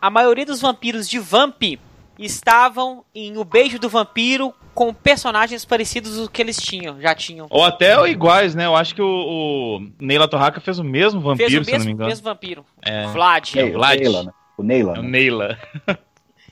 [0.00, 1.62] A maioria dos vampiros de Vamp
[2.18, 7.46] estavam em O Beijo do Vampiro com personagens parecidos do que eles tinham, já tinham.
[7.50, 8.66] Ou até iguais, né?
[8.66, 9.06] Eu acho que o,
[9.78, 12.08] o Neila Torraca fez o mesmo vampiro, Fez o se eu não me mesmo, engano.
[12.10, 12.64] mesmo vampiro.
[12.82, 13.06] É.
[13.06, 13.54] Vlad.
[13.56, 13.98] É, o Vlad.
[14.00, 14.32] Neila, né?
[14.58, 15.08] O Neila, É o né?
[15.08, 15.58] Neila.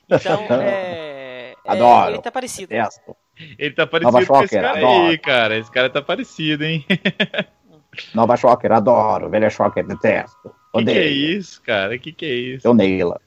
[0.08, 1.54] Então, é.
[1.54, 2.14] é, Adoro.
[2.14, 2.68] ele tá parecido.
[2.68, 3.16] Detesto.
[3.58, 5.18] Ele tá parecido Nova com esse Shocker, cara aí, adoro.
[5.20, 5.58] cara.
[5.58, 6.84] Esse cara tá parecido, hein?
[8.14, 9.28] Nova Shocker, adoro.
[9.30, 10.52] Velha Shocker, detesto.
[10.76, 11.98] Que que é isso, cara?
[11.98, 12.66] Que que é isso?
[12.66, 13.20] Eu Neila.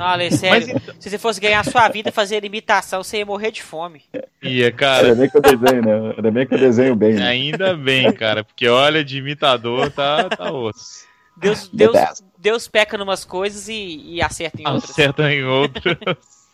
[0.00, 3.26] Olha, sério, Mas então- se você fosse ganhar a sua vida fazendo imitação, você ia
[3.26, 4.02] morrer de fome.
[4.40, 5.08] Ia, cara.
[5.08, 6.14] Ainda bem que eu desenho, né?
[6.16, 7.14] Ainda bem que eu desenho bem.
[7.14, 7.26] Né?
[7.26, 11.06] Ainda bem, cara, porque olha, de imitador tá, tá osso.
[11.36, 11.96] Deus, Deus.
[12.38, 14.90] Deus peca em umas coisas e, e acerta em outras.
[14.90, 15.96] Acerta em outras.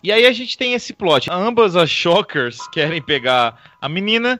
[0.05, 1.31] E aí a gente tem esse plot.
[1.33, 4.39] Ambas as Shockers querem pegar a menina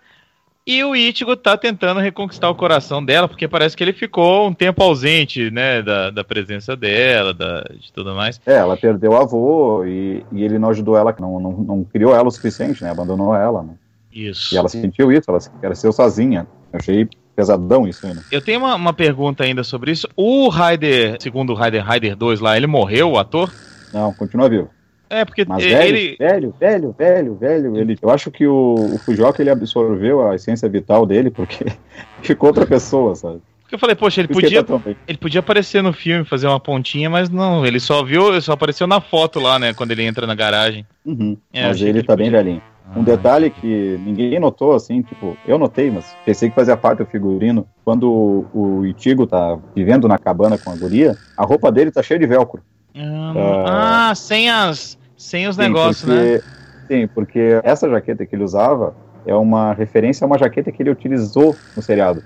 [0.67, 4.53] e o Ichigo tá tentando reconquistar o coração dela, porque parece que ele ficou um
[4.53, 8.39] tempo ausente, né, da, da presença dela, da, de tudo mais.
[8.45, 12.15] É, ela perdeu o avô e, e ele não ajudou ela, não, não, não criou
[12.15, 12.91] ela o suficiente, né?
[12.91, 13.73] Abandonou ela, né?
[14.13, 14.55] Isso.
[14.55, 16.47] E ela sentiu isso, ela cresceu sozinha.
[16.75, 18.23] Eu achei pesadão isso aí, né?
[18.31, 20.07] Eu tenho uma, uma pergunta ainda sobre isso.
[20.15, 23.51] O Raider, segundo o Raider Raider 2 lá, ele morreu, o ator?
[23.95, 24.69] Não, continua vivo.
[25.11, 26.17] É, porque Mas ele.
[26.17, 26.95] velho, velho, velho,
[27.35, 27.79] velho, velho.
[27.79, 31.65] Ele, eu acho que o, o Fujioka ele absorveu a essência vital dele porque
[32.23, 33.41] ficou outra pessoa, sabe?
[33.63, 37.09] Porque eu falei, poxa, ele podia, tá ele podia aparecer no filme, fazer uma pontinha,
[37.09, 40.27] mas não, ele só viu, ele só apareceu na foto lá, né, quando ele entra
[40.27, 40.87] na garagem.
[41.05, 41.37] Uhum.
[41.53, 42.63] É, mas ele tá ele bem podia- velhinho.
[42.95, 47.07] Um detalhe que ninguém notou, assim, tipo, eu notei, mas pensei que fazia parte do
[47.07, 47.67] figurino.
[47.83, 52.03] Quando o, o Itigo tá vivendo na cabana com a guria, a roupa dele tá
[52.03, 52.63] cheia de velcro.
[52.95, 54.97] Ah, ah, sem as.
[55.17, 56.41] Sem os Sim, negócios, porque, né?
[56.87, 58.95] Sim, porque essa jaqueta que ele usava
[59.27, 62.23] é uma referência a uma jaqueta que ele utilizou no seriado.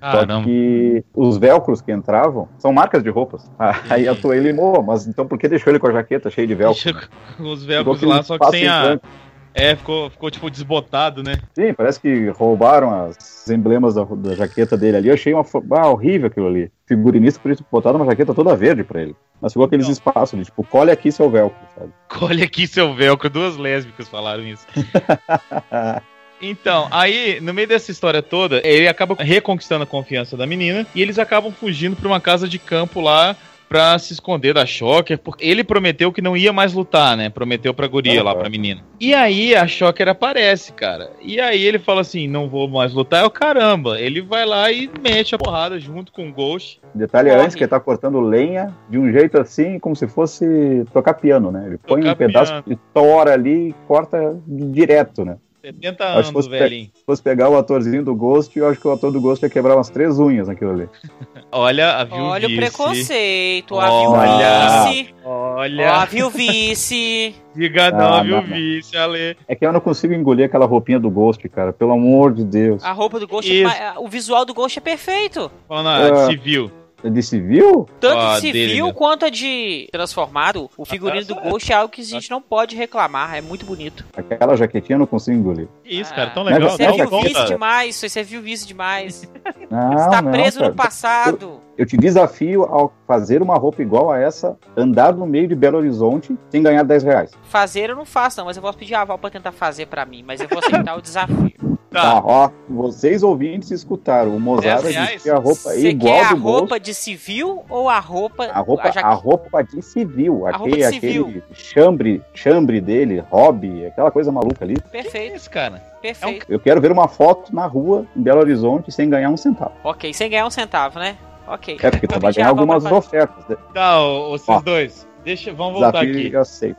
[0.00, 0.44] Só Caramba.
[0.44, 3.48] que os velcros que entravam são marcas de roupas.
[3.88, 4.52] Aí a tua ele
[4.84, 6.82] mas então por que deixou ele com a jaqueta cheia de velcro?
[6.82, 8.82] Deixa com os velcros lá, só que sem em a.
[8.82, 9.06] branco.
[9.54, 11.38] É, ficou, ficou tipo desbotado, né?
[11.54, 15.08] Sim, parece que roubaram os emblemas da, da jaqueta dele ali.
[15.08, 16.70] Eu achei uma ah, horrível aquilo ali.
[16.86, 19.14] Figurinista por isso botaram uma jaqueta toda verde pra ele.
[19.40, 19.92] Mas ficou aqueles Não.
[19.92, 21.92] espaços de tipo, colhe aqui seu velcro, sabe?
[22.22, 24.66] Olha aqui seu velcro, duas lésbicas falaram isso.
[26.44, 31.00] Então, aí, no meio dessa história toda, ele acaba reconquistando a confiança da menina e
[31.00, 33.36] eles acabam fugindo pra uma casa de campo lá
[33.72, 37.30] pra se esconder da Shocker, porque ele prometeu que não ia mais lutar, né?
[37.30, 38.82] Prometeu pra guria Ah, lá, pra menina.
[39.00, 41.10] E aí a Shocker aparece, cara.
[41.22, 43.98] E aí ele fala assim: não vou mais lutar, é o caramba.
[43.98, 46.80] Ele vai lá e mete a porrada junto com o Ghost.
[46.94, 47.42] Detalhe Corre.
[47.42, 51.50] antes que ele tá cortando lenha de um jeito assim, como se fosse tocar piano,
[51.50, 51.64] né?
[51.66, 52.64] Ele põe Tocar um pedaço piano.
[52.66, 55.36] de tora ali e corta direto, né?
[55.62, 56.90] 70 Acho anos, velhinho.
[56.92, 59.48] Se fosse pegar o atorzinho do Ghost, eu acho que o ator do Ghost ia
[59.50, 60.88] quebrar umas três unhas naquilo ali.
[61.52, 64.84] Olha a viu Olha o preconceito, a Olha.
[64.84, 65.14] vilvice.
[65.24, 67.34] Ó, a Olha, vilvice.
[67.54, 69.36] diga não, Ah, viu, não, vice, Ale.
[69.46, 71.72] É que eu não consigo engolir aquela roupinha do Ghost, cara.
[71.72, 72.82] Pelo amor de Deus.
[72.84, 74.00] A roupa do Ghost, é Isso.
[74.00, 75.50] o visual do Ghost é perfeito.
[75.68, 76.26] Falando Ah.
[76.26, 76.70] civil.
[77.04, 77.88] É de civil?
[78.00, 78.92] Tanto Ó, de dele, civil né?
[78.92, 80.70] quanto a de transformado.
[80.76, 83.34] O figurino do Ghost é algo que a gente não pode reclamar.
[83.34, 84.04] É muito bonito.
[84.16, 85.68] Aquela jaquetinha eu não consigo engolir.
[85.84, 86.70] Isso, cara, tão legal.
[86.70, 89.28] Você Não, é não, viu vice demais, você é viu vice demais.
[89.70, 90.70] Não, Está não, preso cara.
[90.70, 91.60] no passado.
[91.78, 95.78] Eu te desafio a fazer uma roupa igual a essa, andar no meio de Belo
[95.78, 97.30] Horizonte sem ganhar 10 reais.
[97.44, 100.04] Fazer eu não faço, não, mas eu posso pedir a Val pra tentar fazer pra
[100.04, 101.52] mim, mas eu vou aceitar o desafio.
[101.92, 102.22] Tá, Tá.
[102.24, 105.10] ó, vocês ouvintes escutaram, o Mozart 10 reais?
[105.12, 106.58] vestia a roupa Você igual quer a do Ghost.
[106.58, 108.44] roupa de civil ou a roupa.
[108.46, 111.22] A roupa, jaque- a roupa de civil, A aquele, roupa de civil.
[111.26, 114.80] aquele chambre, chambre dele, hobby, aquela coisa maluca ali.
[114.90, 115.82] Perfeito, isso, cara?
[116.00, 116.46] perfeito.
[116.48, 119.72] Eu quero ver uma foto na rua em Belo Horizonte sem ganhar um centavo.
[119.84, 121.16] Ok, sem ganhar um centavo, né?
[121.46, 121.76] Ok.
[121.82, 122.94] É porque tu vai a ganhar pra algumas fazer.
[122.94, 123.44] ofertas.
[123.48, 123.56] né?
[123.74, 124.60] Tá, ô, vocês Ó.
[124.60, 125.06] dois.
[125.24, 126.32] Deixa, vamos voltar Desafio aqui.
[126.34, 126.76] eu aceito.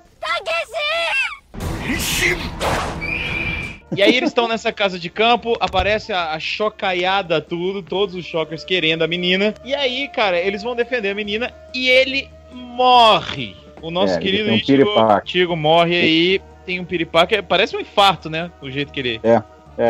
[3.95, 8.25] E aí eles estão nessa casa de campo, aparece a, a chocaiada tudo, todos os
[8.25, 9.53] chockers querendo a menina.
[9.63, 13.55] E aí, cara, eles vão defender a menina e ele morre.
[13.81, 14.89] O nosso É, querido um Ichigo.
[15.25, 18.49] Ichigo morre aí, tem um piripaque, parece um infarto, né?
[18.61, 19.21] O jeito que ele...
[19.23, 19.41] É,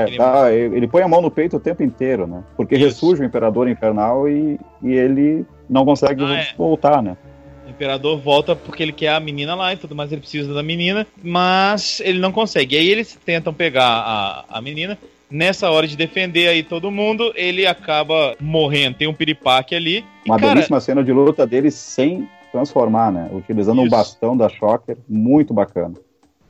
[0.07, 2.41] Ele- dá- ele põe a mão no peito o tempo inteiro, né?
[2.55, 2.85] Porque Isso.
[2.85, 6.47] ressurge o Imperador Infernal e, e ele não consegue Ah, é.
[6.57, 7.17] voltar, né?
[7.83, 10.63] O imperador volta porque ele quer a menina lá e tudo mais, ele precisa da
[10.63, 12.77] menina, mas ele não consegue.
[12.77, 14.97] E aí eles tentam pegar a, a menina.
[15.29, 18.97] Nessa hora de defender aí todo mundo, ele acaba morrendo.
[18.97, 20.05] Tem um piripaque ali.
[20.25, 23.29] E, Uma cara, belíssima cena de luta dele sem transformar, né?
[23.33, 23.91] Utilizando um Isso.
[23.91, 25.95] bastão da Shocker, muito bacana.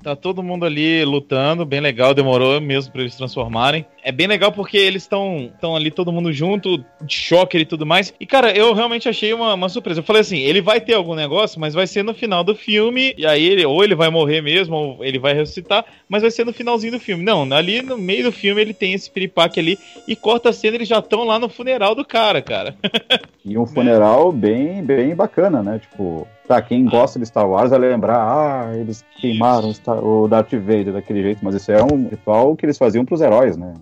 [0.03, 3.85] Tá todo mundo ali lutando, bem legal, demorou mesmo pra eles transformarem.
[4.03, 7.85] É bem legal porque eles estão estão ali todo mundo junto, de choque e tudo
[7.85, 8.13] mais.
[8.19, 10.01] E cara, eu realmente achei uma, uma surpresa.
[10.01, 13.13] Eu falei assim, ele vai ter algum negócio, mas vai ser no final do filme.
[13.17, 16.45] E aí ele ou ele vai morrer mesmo, ou ele vai ressuscitar, mas vai ser
[16.45, 17.23] no finalzinho do filme.
[17.23, 20.75] Não, ali no meio do filme ele tem esse piripaque ali e corta a cena,
[20.75, 22.75] eles já estão lá no funeral do cara, cara.
[23.45, 25.77] E um funeral bem, bem bacana, né?
[25.77, 30.27] Tipo, tá, quem gosta de Star Wars vai lembrar, ah, eles queimaram o Star- o
[30.27, 33.73] Darth Vader daquele jeito, mas isso é um ritual que eles faziam pros heróis, né?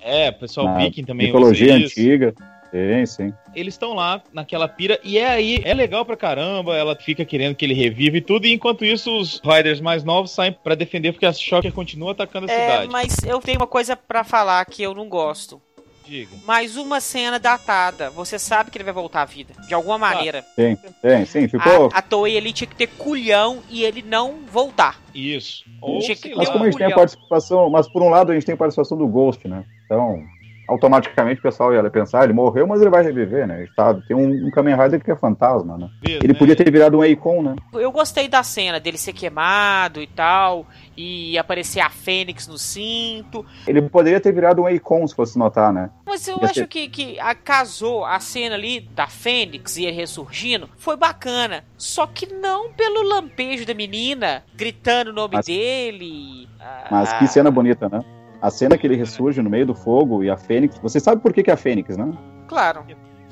[0.00, 1.26] É, o pessoal Na viking também.
[1.26, 2.34] mitologia antiga.
[2.72, 3.34] Sim, sim.
[3.52, 7.56] eles estão lá naquela pira e é aí, é legal pra caramba, ela fica querendo
[7.56, 11.10] que ele revive e tudo, e enquanto isso os Riders mais novos saem pra defender
[11.10, 12.92] porque a Shocker continua atacando a É, cidade.
[12.92, 15.60] mas eu tenho uma coisa pra falar que eu não gosto.
[16.04, 16.30] Diga.
[16.44, 18.10] Mais uma cena datada.
[18.10, 19.54] Você sabe que ele vai voltar à vida.
[19.68, 20.44] De alguma maneira.
[20.56, 21.48] Sim, sim, sim.
[21.48, 21.88] Ficou.
[21.92, 25.00] A, a Toei ali tinha que ter culhão e ele não voltar.
[25.14, 25.64] Isso.
[25.80, 28.32] Ou Tinha sei que- Mas como a gente tem a participação, mas por um lado
[28.32, 29.64] a gente tem a participação do Ghost, né?
[29.86, 30.22] Então,
[30.70, 33.62] automaticamente o pessoal ia pensar, ele morreu, mas ele vai reviver, né?
[33.62, 35.88] Ele tá- tem um, um Kamen Rider que é fantasma, né?
[36.06, 36.38] Ele né?
[36.38, 37.56] podia ter virado um Akon, né?
[37.74, 40.66] Eu gostei da cena dele ser queimado e tal.
[40.96, 43.44] E aparecer a Fênix no cinto.
[43.66, 45.90] Ele poderia ter virado um Akon, se fosse notar, né?
[46.06, 49.86] Mas eu Ia acho ser- que, que a, casou a cena ali da Fênix e
[49.86, 50.68] ele ressurgindo.
[50.76, 51.64] Foi bacana.
[51.78, 56.48] Só que não pelo lampejo da menina gritando o nome Mas- dele.
[56.90, 58.00] Mas Ah, que cena bonita, né?
[58.40, 60.78] A cena que ele ressurge no meio do fogo e a Fênix.
[60.78, 62.12] Você sabe por que, que é a Fênix, né?
[62.48, 62.84] Claro,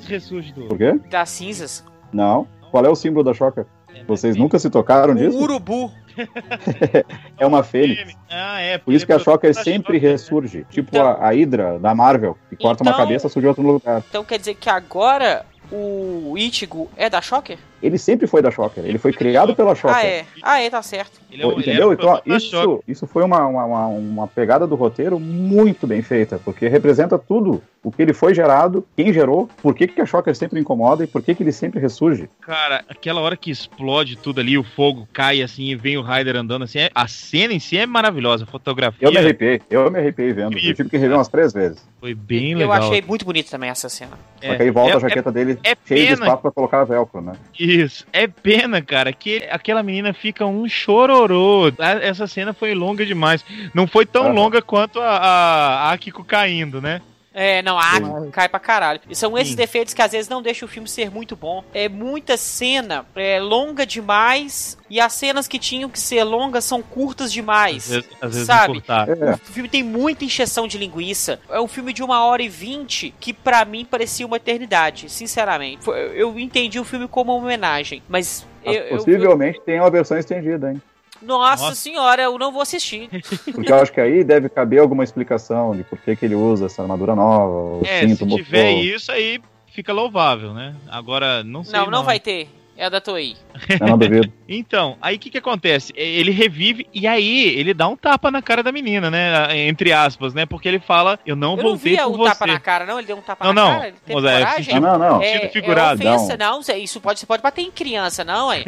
[0.06, 0.66] Ressurge do.
[0.68, 1.00] Por quê?
[1.10, 1.84] das cinzas.
[2.12, 2.46] Não.
[2.70, 3.66] Qual é o símbolo da Shocker?
[4.06, 5.36] Vocês nunca se tocaram O disso?
[5.38, 5.90] urubu.
[7.38, 8.16] É uma Fênix.
[8.30, 8.78] Ah, é.
[8.78, 10.08] Por isso que a Shocker da sempre né?
[10.08, 10.66] ressurge.
[10.68, 13.48] Tipo Então- a, a Hydra da Marvel, que corta uma Então- cabeça e surge em
[13.48, 14.02] outro lugar.
[14.08, 17.58] Então quer dizer que agora o Ichigo é da Shocker?
[17.82, 18.84] Ele sempre foi da Shocker.
[18.84, 19.96] Ele foi criado pela Shocker.
[19.96, 20.24] Ah, é.
[20.42, 21.20] Ah, é, tá certo.
[21.30, 21.82] Ele é um- ele Entendeu?
[21.82, 26.40] é um Então, isso, isso foi uma, uma, uma- pegada do roteiro muito bem feita,
[26.44, 30.34] porque representa tudo o que ele foi gerado, quem gerou, por que, que a Shocker
[30.34, 32.28] sempre incomoda e por que, que ele sempre ressurge.
[32.40, 36.36] Cara, aquela hora que explode tudo ali, o fogo cai assim e vem o Ryder
[36.36, 39.90] andando assim, é- a cena em si é maravilhosa, a fotografia Eu me arrepiei, eu
[39.90, 40.54] me arrepiei vendo.
[40.58, 41.86] Eu tive que rever umas três vezes.
[42.00, 42.74] foi bem eu legal.
[42.74, 44.12] achei muito bonito também essa cena.
[44.42, 47.20] Só que aí volta é, a jaqueta dele é cheia de espaço pra colocar velcro,
[47.20, 47.32] né?
[47.70, 48.06] Isso.
[48.12, 51.66] É pena, cara, que aquela menina fica um chororô.
[51.78, 53.44] A- Essa cena foi longa demais.
[53.74, 57.00] Não foi tão longa quanto a, a Akiko caindo, né?
[57.40, 59.00] É, não, a Aki cai pra caralho.
[59.08, 59.56] E são esses Sim.
[59.56, 61.62] defeitos que às vezes não deixam o filme ser muito bom.
[61.72, 66.82] É muita cena, é longa demais, e as cenas que tinham que ser longas são
[66.82, 67.88] curtas Às demais.
[67.88, 68.82] vezes, às vezes Sabe?
[68.88, 71.38] É, O filme tem muita encheção de linguiça.
[71.48, 75.88] É um filme de uma hora e vinte que pra mim parecia uma eternidade, sinceramente.
[76.14, 79.90] Eu entendi o filme como uma homenagem, mas eu, mas eu- eu- possivelmente tem uma
[79.90, 80.82] versão estendida, hein?
[81.22, 81.74] Nossa, Nossa.
[81.74, 83.08] senhora, eu não vou assistir.
[83.52, 86.66] Porque eu acho que aí deve caber alguma explicação de por que, que ele usa
[86.66, 88.44] essa armadura nova, o É, cinto se motor.
[88.44, 89.40] tiver isso aí,
[89.72, 90.74] fica louvável, né?
[90.88, 91.78] Agora, não sei.
[91.78, 92.48] não, não vai ter.
[92.80, 93.34] É a da Toei.
[93.80, 94.32] Eu não duvido.
[94.48, 95.92] Então, aí o que que acontece?
[95.96, 99.66] É, Ele revive e aí ele dá um tapa na cara da menina, né?
[99.66, 100.46] Entre aspas, né?
[100.46, 102.30] Porque ele fala, eu não Eu não voltei vi por o você.
[102.30, 102.98] tapa na cara, não.
[102.98, 103.70] Ele deu um tapa Não, na não.
[103.72, 103.88] cara.
[103.88, 104.74] Ele teve Mas é, coragem.
[104.80, 105.20] Não, não, não.
[105.22, 106.62] É, Sentido é figurado, ofensa, não.
[106.62, 108.62] Zé, Isso pode, você pode bater em criança, não, é?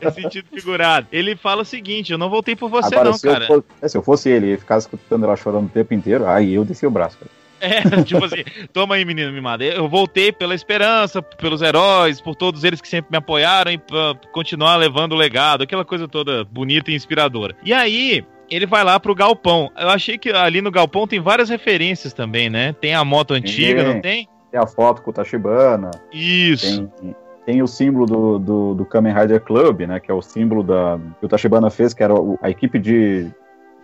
[0.00, 1.08] É sentido figurado.
[1.10, 3.46] Ele fala o seguinte, eu não voltei por você Agora, não, se, eu cara.
[3.46, 6.54] fosse, é, se eu fosse ele e ficasse escutando ela chorando o tempo inteiro, aí
[6.54, 7.18] eu desci o braço.
[7.18, 7.30] cara.
[7.64, 9.64] É, tipo assim, toma aí, menino mimado.
[9.64, 14.14] Eu voltei pela esperança, pelos heróis, por todos eles que sempre me apoiaram e pra
[14.32, 17.56] continuar levando o legado, aquela coisa toda bonita e inspiradora.
[17.64, 19.70] E aí, ele vai lá pro galpão.
[19.76, 22.72] Eu achei que ali no galpão tem várias referências também, né?
[22.74, 23.94] Tem a moto antiga, Tem.
[23.94, 24.28] não tem?
[24.50, 26.88] Tem a foto com o Tachibana, Isso.
[27.00, 29.98] tem, tem o símbolo do, do, do Kamen Rider Club, né?
[29.98, 33.24] Que é o símbolo da, que o Tachibana fez, que era a equipe de,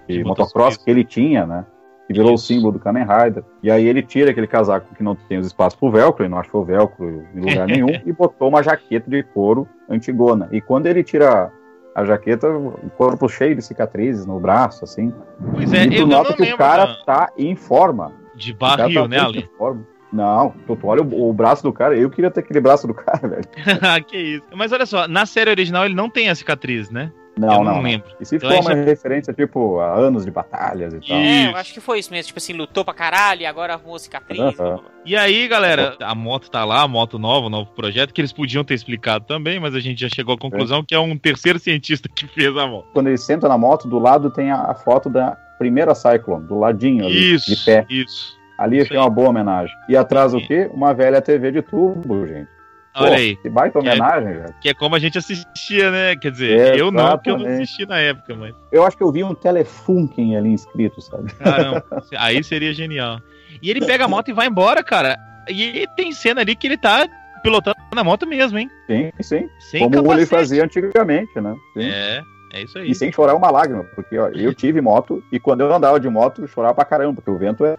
[0.07, 1.67] de, De motocross que ele tinha, né?
[2.13, 3.45] Que virou o símbolo do Kamen Rider.
[3.63, 6.39] E aí ele tira aquele casaco que não tem os espaços pro velcro, ele não
[6.39, 10.49] achou velcro em lugar nenhum, e botou uma jaqueta de couro antigona.
[10.51, 11.53] E quando ele tira
[11.95, 15.13] a jaqueta, o corpo cheio de cicatrizes no braço, assim.
[15.55, 18.13] Pois é, e tu eu nota não que lembro o cara da- tá em forma.
[18.35, 19.49] de O cara barril, tá né, Ali?
[19.59, 19.87] forma.
[20.13, 22.95] Não, tu, tu olha o, o braço do cara, eu queria ter aquele braço do
[22.95, 23.45] cara, velho.
[24.07, 24.45] que isso.
[24.57, 27.13] Mas olha só, na série original ele não tem a cicatriz, né?
[27.39, 27.75] Não, eu não.
[27.77, 28.11] não lembro.
[28.21, 31.17] E se Então for uma já- referência, tipo, a anos de batalhas e tal.
[31.17, 32.27] É, eu acho que foi isso mesmo.
[32.27, 34.39] Tipo assim, lutou pra caralho e agora arrumou cicatriz.
[34.41, 34.53] Aham.
[34.53, 34.91] blá, blá, blá.
[35.07, 38.33] E aí, galera, a moto tá lá, a moto nova, o novo projeto, que eles
[38.33, 41.59] podiam ter explicado também, mas a gente já chegou à conclusão que é um terceiro
[41.61, 42.89] cientista que fez a moto.
[42.93, 46.59] Quando ele senta na moto, do lado tem a, a foto da primeira Cyclone, do
[46.59, 47.87] ladinho ali, Isso, de pé.
[47.89, 48.39] isso.
[48.59, 49.75] Ali Isso achei uma boa homenagem.
[49.89, 50.47] E atrás o Sim.
[50.47, 50.71] quê?
[50.75, 52.49] Uma velha TV de tubo, gente.
[52.95, 53.37] Pô, Olha aí.
[53.37, 54.55] Que baita é- homenagem, velho.
[54.61, 56.17] Que é como a gente assistia, né?
[56.17, 57.63] Quer dizer, eu não, porque eu não Exatamente.
[57.63, 58.55] assisti na época, mas.
[58.73, 61.33] Eu acho que eu vi um Telefunken ali inscrito, sabe?
[61.35, 61.85] Caramba,
[62.19, 63.21] aí seria genial.
[63.63, 65.17] E ele pega a moto e vai embora, cara.
[65.49, 67.09] E tem cena ali que ele tá
[67.43, 68.69] pilotando na moto mesmo, hein?
[68.87, 69.49] Sim, sim.
[69.59, 70.27] Sem Como ele capacete.
[70.31, 71.55] fazia antigamente, né?
[71.75, 71.89] Sim.
[71.91, 72.23] É,
[72.53, 72.91] é isso aí.
[72.91, 76.09] E sem chorar uma lágrima, porque ó, eu tive moto e quando eu andava de
[76.09, 77.75] moto, eu chorava pra caramba, porque o vento é,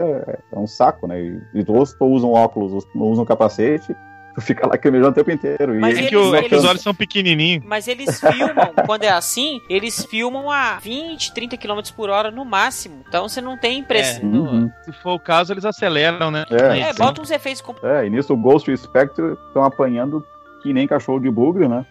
[0.51, 1.21] é um saco, né?
[1.21, 3.95] E, e todos usam óculos, outros não usam capacete,
[4.35, 5.73] tu fica lá queimando o tempo inteiro.
[5.79, 7.63] Mas É e que, o- é eles- os olhos são pequenininhos.
[7.65, 12.43] Mas eles filmam, quando é assim, eles filmam a 20, 30 km por hora no
[12.45, 13.03] máximo.
[13.07, 14.23] Então você não tem impressão.
[14.23, 14.71] Uhum.
[14.85, 16.45] Se for o caso, eles aceleram, né?
[16.49, 17.75] É, É, bota uns efeitos com.
[17.85, 20.25] É, e nisso o Ghost e o Spectre estão apanhando
[20.63, 21.85] que nem cachorro de bugre, né?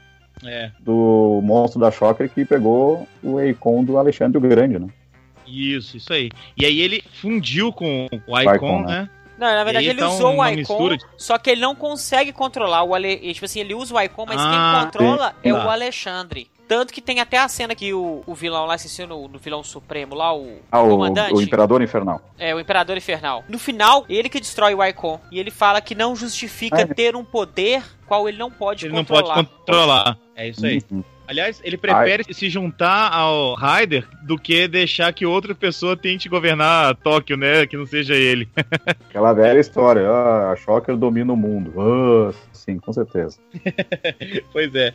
[0.44, 4.86] É, Do monstro da Shocker que pegou o Eikon do Alexandre o Grande, né?
[5.46, 6.30] isso, isso aí.
[6.56, 9.08] E aí ele fundiu com o Icon, Icon, né?
[9.40, 12.82] Não, na verdade ele tá usou o Icon, de- só que ele não consegue controlar
[12.84, 13.32] o Ale...
[13.32, 15.66] Tipo assim, ele usa o Icon, mas Ah, quem controla é Tá.
[15.66, 16.50] o Alexandre.
[16.68, 19.64] Tanto que tem até a cena que o, o vilão lá, se no, no vilão
[19.64, 21.32] supremo lá, o Ah, o, comandante.
[21.34, 22.20] o Imperador Infernal.
[22.38, 23.42] É, o Imperador Infernal.
[23.48, 25.18] No final, ele que destrói o Icon.
[25.32, 26.86] E ele fala que não justifica É.
[26.86, 29.34] ter um poder qual ele não pode Ele não controlar.
[29.36, 30.18] pode controlar.
[30.36, 30.80] É isso aí.
[30.92, 31.02] Uhum.
[31.30, 36.96] Aliás, ele prefere se juntar ao Raider do que deixar que outra pessoa tente governar
[36.96, 37.68] Tóquio, né?
[37.68, 38.48] Que não seja ele.
[39.08, 41.72] Aquela velha história, ah, a Shocker domina o mundo.
[41.80, 43.38] Ah, sim, com certeza.
[44.52, 44.92] pois é.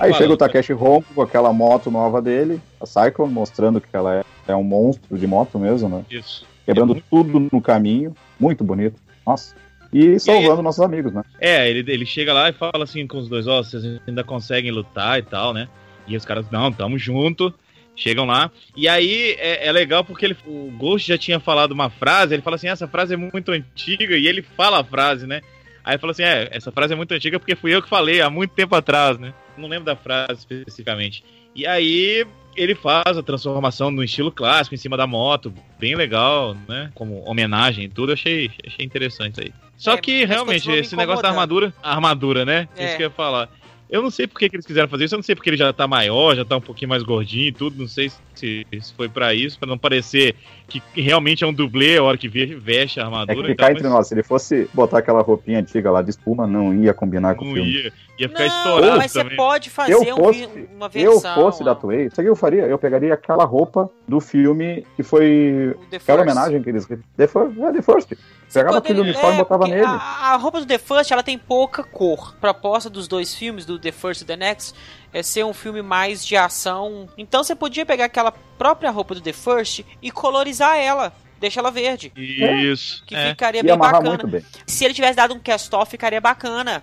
[0.00, 0.12] Aí Fala.
[0.14, 4.24] chega o Takeshi Honko com aquela moto nova dele, a Cyclone, mostrando que ela é,
[4.48, 6.04] é um monstro de moto mesmo, né?
[6.10, 6.44] Isso.
[6.64, 8.12] Quebrando É muito- tudo no caminho.
[8.40, 8.96] Muito bonito.
[9.24, 9.54] Nossa.
[9.98, 11.22] E salvando nossos amigos, né?
[11.40, 14.70] É, ele, ele chega lá e fala assim com os dois, ó, vocês ainda conseguem
[14.70, 15.68] lutar e tal, né?
[16.06, 17.52] E os caras, não, tamo junto.
[17.98, 18.50] Chegam lá.
[18.76, 22.42] E aí é, é legal porque ele, o Ghost já tinha falado uma frase, ele
[22.42, 25.40] fala assim, essa frase é muito antiga, e ele fala a frase, né?
[25.82, 28.28] Aí fala assim, é, essa frase é muito antiga porque fui eu que falei há
[28.28, 29.32] muito tempo atrás, né?
[29.56, 31.24] Não lembro da frase especificamente.
[31.54, 36.56] E aí ele faz a transformação no estilo clássico em cima da moto, bem legal,
[36.68, 36.90] né?
[36.94, 39.52] Como homenagem e tudo, achei, achei interessante aí.
[39.76, 42.66] Só É, que realmente esse negócio da armadura, a armadura, né?
[42.76, 42.86] É.
[42.86, 43.50] Isso que eu ia falar.
[43.88, 45.56] Eu não sei por que, que eles quiseram fazer isso, eu não sei porque ele
[45.56, 48.94] já tá maior, já tá um pouquinho mais gordinho e tudo, não sei se, se
[48.96, 50.34] foi pra isso, pra não parecer
[50.68, 53.46] que realmente é um dublê a hora que ve- veste a É armadura.
[53.46, 56.02] que e tal, ficar entre mas nós, se ele fosse botar aquela roupinha antiga lá
[56.02, 57.70] de espuma, não ia combinar com o não filme.
[57.70, 59.36] ia, ia ficar Não, estourado mas você também.
[59.36, 61.34] pode Eu fazer um fosse, vi- uma eu versão.
[61.36, 62.62] fosse da ó, Toei, isso aqui eu faria.
[62.64, 66.86] Eu pegaria aquela roupa do filme que foi o aquela homenagem que eles.
[67.16, 68.12] The First, é The First.
[68.48, 69.84] Você Pegava aquele uniforme e é, botava nele.
[69.84, 72.34] A, a roupa do The First ela tem pouca cor.
[72.36, 74.74] A proposta dos dois filmes, do The First e The Next,
[75.12, 77.08] é ser um filme mais de ação.
[77.18, 81.12] Então você podia pegar aquela própria roupa do The First e colorizar ela.
[81.38, 82.12] Deixa ela verde.
[82.16, 83.04] Isso.
[83.04, 83.30] Que é.
[83.30, 84.08] ficaria Ia bem bacana.
[84.08, 84.44] muito bem.
[84.66, 86.82] Se ele tivesse dado um cast-off, ficaria bacana.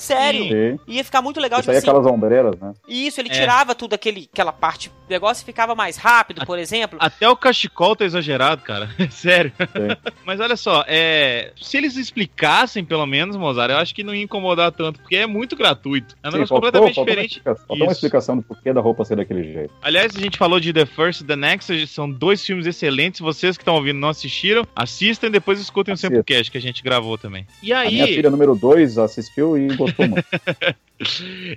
[0.00, 0.44] Sério.
[0.44, 0.78] Sim.
[0.88, 1.88] Ia ficar muito legal, Isso tipo aí é assim.
[1.90, 2.72] aquelas ombreiras, né?
[2.88, 3.32] Isso, ele É.
[3.32, 6.98] tirava tudo aquele, aquela parte do negócio e ficava mais rápido, por exemplo.
[7.00, 8.88] Até o cachecol tá exagerado, cara.
[9.10, 9.52] Sério.
[9.58, 10.10] Sim.
[10.24, 11.52] Mas olha só, é...
[11.60, 15.26] se eles explicassem, pelo menos, Mozart, eu acho que não ia incomodar tanto, porque é
[15.26, 16.16] muito gratuito.
[16.22, 17.42] É um Sim, negócio faltou, completamente faltou uma diferente.
[17.44, 17.92] faltou uma Isso.
[17.94, 19.72] explicação do porquê da roupa ser daquele jeito.
[19.82, 23.20] Aliás, a gente falou de The First e The Next, são dois filmes excelentes.
[23.20, 26.08] Vocês que estão ouvindo não assistiram, assistam e depois escutem Assista.
[26.08, 27.46] o Samplecast que a gente gravou também.
[27.62, 30.26] E A minha aí, filha número 2 assistiu e gostou gostou muito.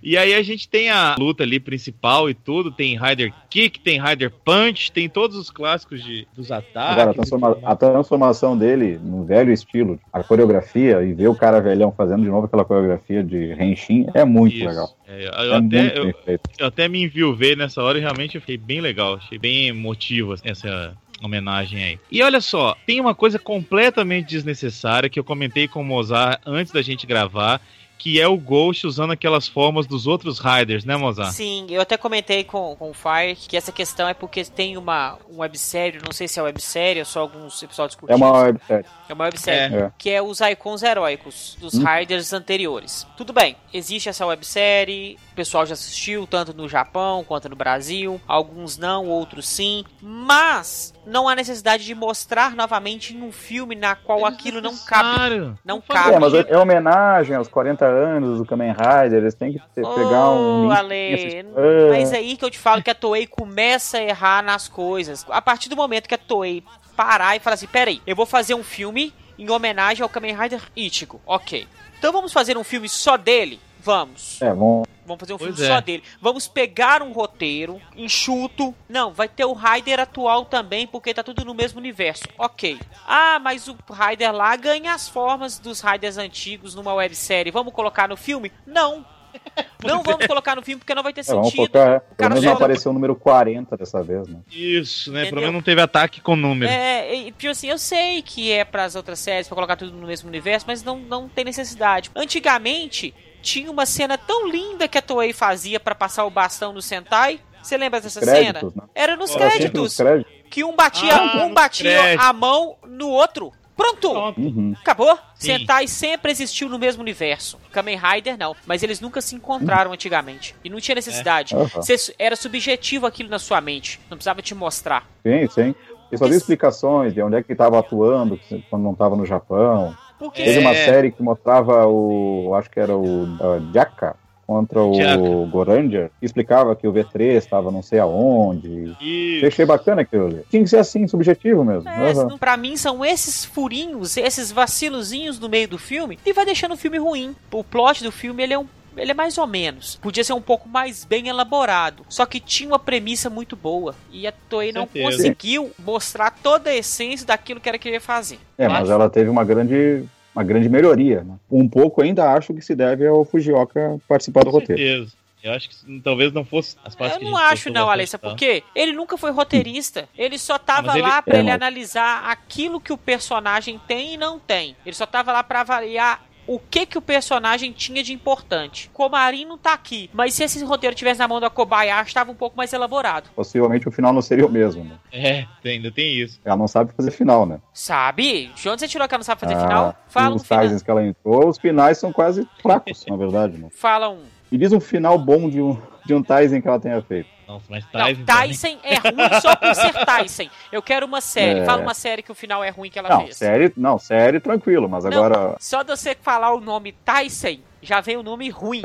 [0.01, 4.01] E aí a gente tem a luta ali principal e tudo, tem Rider Kick, tem
[4.01, 7.03] Rider Punch, tem todos os clássicos de, dos ataques.
[7.03, 11.91] A, transforma- a transformação dele no velho estilo, a coreografia, e ver o cara velhão
[11.91, 14.65] fazendo de novo aquela coreografia de Henshin é muito Isso.
[14.65, 14.97] legal.
[15.05, 18.41] É, eu, É até, muito eu, eu até me enviuvei nessa hora e realmente eu
[18.41, 19.15] fiquei bem legal.
[19.15, 21.99] Achei bem emotivo essa homenagem aí.
[22.11, 26.71] E olha só, tem uma coisa completamente desnecessária que eu comentei com o Mozart antes
[26.71, 27.61] da gente gravar,
[28.03, 31.31] que é o Ghost usando aquelas formas dos outros Riders, né, Mozart?
[31.31, 35.17] Sim, eu até comentei com, com o Fire que essa questão é porque tem uma
[35.31, 38.21] um websérie, não sei se é websérie ou só alguns episódios É curtinhos.
[38.21, 38.85] uma websérie.
[39.07, 39.91] É uma websérie, É.
[39.97, 41.83] que é os icons heróicos dos Hum.
[41.85, 43.07] Riders anteriores.
[43.15, 48.19] Tudo bem, existe essa websérie, o pessoal já assistiu, tanto no Japão quanto no Brasil.
[48.27, 49.85] Alguns não, outros sim.
[50.01, 55.53] Mas não há necessidade de mostrar novamente em um filme na qual aquilo não cabe.
[55.65, 56.15] Não cabe.
[56.15, 60.29] É, mas é homenagem aos 40 anos do Kamen Rider, eles têm que ter- pegar
[60.31, 60.71] um.
[60.71, 61.45] Ale,
[61.91, 65.25] mas é aí que eu te falo que a Toei começa a errar nas coisas.
[65.29, 66.63] A partir do momento que a Toei
[66.95, 70.61] parar e falar assim, peraí, eu vou fazer um filme em homenagem ao Kamen Rider
[70.75, 71.19] Ichigo.
[71.25, 71.67] Ok.
[71.97, 73.59] Então vamos fazer um filme só dele?
[73.79, 74.41] Vamos.
[74.41, 74.83] É, vão.
[75.05, 75.73] Vamos fazer um Pois filme é.
[75.73, 76.03] só dele.
[76.21, 78.73] Vamos pegar um roteiro enxuto.
[78.87, 82.23] Não, vai ter o Raider atual também, porque tá tudo no mesmo universo.
[82.37, 82.79] Ok.
[83.07, 87.51] Ah, mas o Raider lá ganha as formas dos Raiders antigos numa websérie.
[87.51, 88.51] Vamos colocar no filme?
[88.65, 89.05] Não.
[89.83, 91.77] Não vamos colocar no filme porque não vai ter É, vamos sentido.
[91.77, 91.99] É.
[92.15, 94.39] Pelo menos não apareceu o número 40 dessa vez, né?
[94.49, 95.25] Isso, né?
[95.25, 96.71] Pelo menos não teve ataque com número.
[96.71, 100.07] É, e, tipo assim, eu sei que é pras outras séries, pra colocar tudo no
[100.07, 102.11] mesmo universo, mas não, não tem necessidade.
[102.15, 106.81] Antigamente, tinha uma cena tão linda que a Toei fazia pra passar o bastão no
[106.81, 107.39] Sentai.
[107.61, 108.31] Você lembra dessa cena?
[108.33, 108.83] Créditos, né?
[108.95, 109.81] Era nos Era créditos.
[109.81, 110.33] nos créditos.
[110.49, 113.51] Que um batia, Ah, um batia a mão no outro.
[113.75, 114.11] Pronto!
[114.37, 114.75] Uhum.
[114.81, 115.17] Acabou?
[115.35, 115.57] Sim.
[115.57, 117.57] Sentai sempre existiu no mesmo universo.
[117.71, 120.55] Kamen Rider não, mas eles nunca se encontraram antigamente.
[120.63, 121.55] E não tinha necessidade.
[121.55, 121.81] Aham.
[121.81, 123.99] Cê- era subjetivo aquilo na sua mente.
[124.09, 125.07] Não precisava te mostrar.
[125.25, 125.75] Sim, sim.
[126.11, 128.39] E só deu explicações de onde é que estava atuando
[128.69, 129.97] quando não estava no Japão.
[130.19, 130.45] Porque É.
[130.45, 132.53] Teve uma série que mostrava o.
[132.55, 135.21] Acho que era o uh, Jaka contra o Jaka.
[135.49, 138.93] Goranger, que explicava que o V3 estava não sei aonde.
[139.01, 139.45] Isso.
[139.45, 140.41] Achei bacana aquilo ali.
[140.49, 141.87] Tinha que ser assim, subjetivo mesmo.
[141.89, 146.45] É, não- pra mim são esses furinhos, esses vacilozinhos no meio do filme e vai
[146.45, 147.35] deixando o filme ruim.
[147.51, 149.95] O plot do filme ele é um ele é mais ou menos.
[150.01, 152.05] Podia ser um pouco mais bem elaborado.
[152.09, 153.95] Só que tinha uma premissa muito boa.
[154.11, 158.39] E a Toei não conseguiu mostrar toda a essência daquilo que ela queria fazer.
[158.57, 160.03] É, mas ela teve uma grande,
[160.35, 161.23] uma grande melhoria.
[161.23, 161.35] Né?
[161.51, 164.81] Um pouco ainda acho que se deve ao Fujioka participar do Com roteiro.
[164.81, 165.23] certeza.
[165.43, 168.93] Eu acho que talvez não fosse as partes Eu não acho não, Alessa, porque ele
[168.93, 170.07] nunca foi roteirista.
[170.17, 173.77] Ele só tava mas ele- lá pra É, ele mas- analisar aquilo que o personagem
[173.85, 174.73] tem e não tem.
[174.85, 178.89] Ele só tava lá pra avaliar o que que o personagem tinha de importante.
[178.93, 182.35] Komarin não tá aqui, mas se esse roteiro tivesse na mão da Kobayashi, estava um
[182.35, 183.29] pouco mais elaborado.
[183.35, 184.83] Possivelmente o final não seria o mesmo.
[184.83, 184.97] Né?
[185.11, 186.39] É, ainda tem isso.
[186.43, 187.59] Ela não sabe fazer final, né?
[187.73, 188.51] Sabe?
[188.55, 189.95] De onde você tirou que ela não sabe fazer Ah, final?
[190.07, 190.59] Fala um os final.
[190.59, 193.57] Taisens que ela entrou, os finais são quase fracos, na verdade.
[193.57, 193.69] Né?
[193.71, 194.23] Fala um.
[194.51, 197.32] Me diz um final bom de um, de um Tyson que ela tenha feito.
[197.47, 198.23] Nossa, mas Não, Tyson.
[198.25, 200.49] Tyson é ruim só por ser Tyson.
[200.71, 201.59] Eu quero uma série.
[201.59, 201.65] É.
[201.65, 203.37] Fala uma série que o final é ruim que ela Não, fez.
[203.37, 205.55] série, não, série tranquilo, mas Não, agora.
[205.59, 208.81] Só de você falar o nome Tyson, já vem o nome ruim.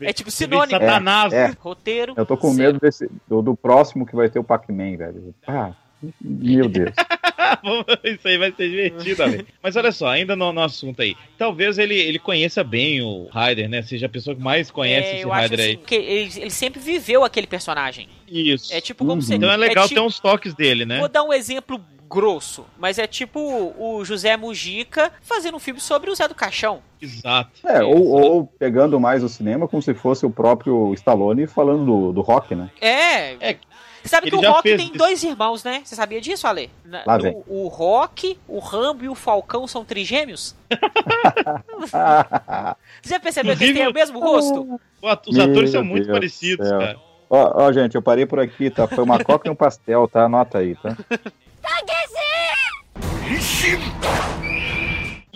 [0.00, 0.08] É.
[0.08, 0.78] É tipo sinônimo.
[0.78, 1.32] Satanás.
[1.32, 1.54] É.
[1.60, 2.14] Roteiro.
[2.16, 2.74] Eu tô com zero.
[2.74, 5.34] medo desse, do, do próximo que vai ter o Pac-Man, velho.
[5.46, 5.72] Ah,
[6.20, 6.90] meu Deus.
[8.04, 9.46] Isso aí vai ser divertido, Ale.
[9.62, 11.16] Mas olha só, ainda no, no assunto aí.
[11.36, 13.82] Talvez ele, ele conheça bem o Ryder, né?
[13.82, 15.76] Seja a pessoa que mais conhece É, esse Ryder assim, aí.
[15.76, 18.08] que ele, ele sempre viveu aquele personagem.
[18.28, 18.72] Isso.
[18.72, 19.20] É tipo como Uhum.
[19.20, 19.34] você.
[19.34, 20.98] Então é legal tipo- ter uns toques dele, né?
[21.00, 23.38] Vou dar um exemplo grosso, mas é tipo
[23.78, 26.82] o José Mujica fazendo um filme sobre o Zé do Caixão.
[27.00, 27.50] Exato.
[27.64, 32.12] É, ou, ou pegando mais o cinema como se fosse o próprio Stallone falando do,
[32.12, 32.68] do rock, né?
[32.80, 33.34] É.
[33.50, 33.56] É,
[34.02, 34.96] Você sabe ele que o Rock tem isso.
[34.98, 35.82] dois irmãos, né?
[35.84, 36.70] Você sabia disso, Ale?
[36.84, 37.32] Na- Lá vem.
[37.46, 40.54] o, o Rock, o Rambo e o Falcão são trigêmeos?
[43.02, 44.80] Você já percebeu que eles têm o mesmo rosto?
[45.26, 46.78] Os Meu atores são muito Deus do parecidos, céu.
[46.78, 46.98] cara.
[47.28, 48.86] Ó, ó, gente, eu parei por aqui, tá?
[48.88, 50.24] Foi uma coca e um pastel, tá?
[50.24, 50.96] Anota aí, tá?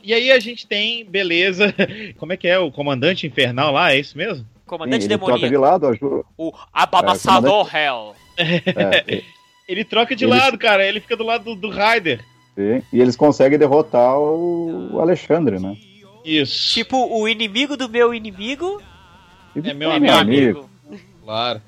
[0.02, 1.74] E aí a gente tem, beleza.
[2.18, 2.58] Como é que é?
[2.58, 4.44] O comandante infernal lá, é isso mesmo?
[4.44, 5.62] Sim, Comandante ele troca de demoníaco.
[5.62, 6.24] lado, ajuda.
[6.36, 8.14] O Abamassador Hell.
[8.36, 9.22] É,
[9.66, 10.86] Ele troca de Eles- lado, cara.
[10.86, 12.20] Ele fica do lado do, do Ryder.
[12.54, 12.82] sim.
[12.92, 15.76] E eles conseguem derrotar o Alexandre, né?
[16.24, 16.74] Isso.
[16.74, 18.80] Tipo, o inimigo do meu inimigo
[19.56, 20.12] E- É meu é amigo.
[20.12, 20.70] meu amigo.
[21.22, 21.62] Claro.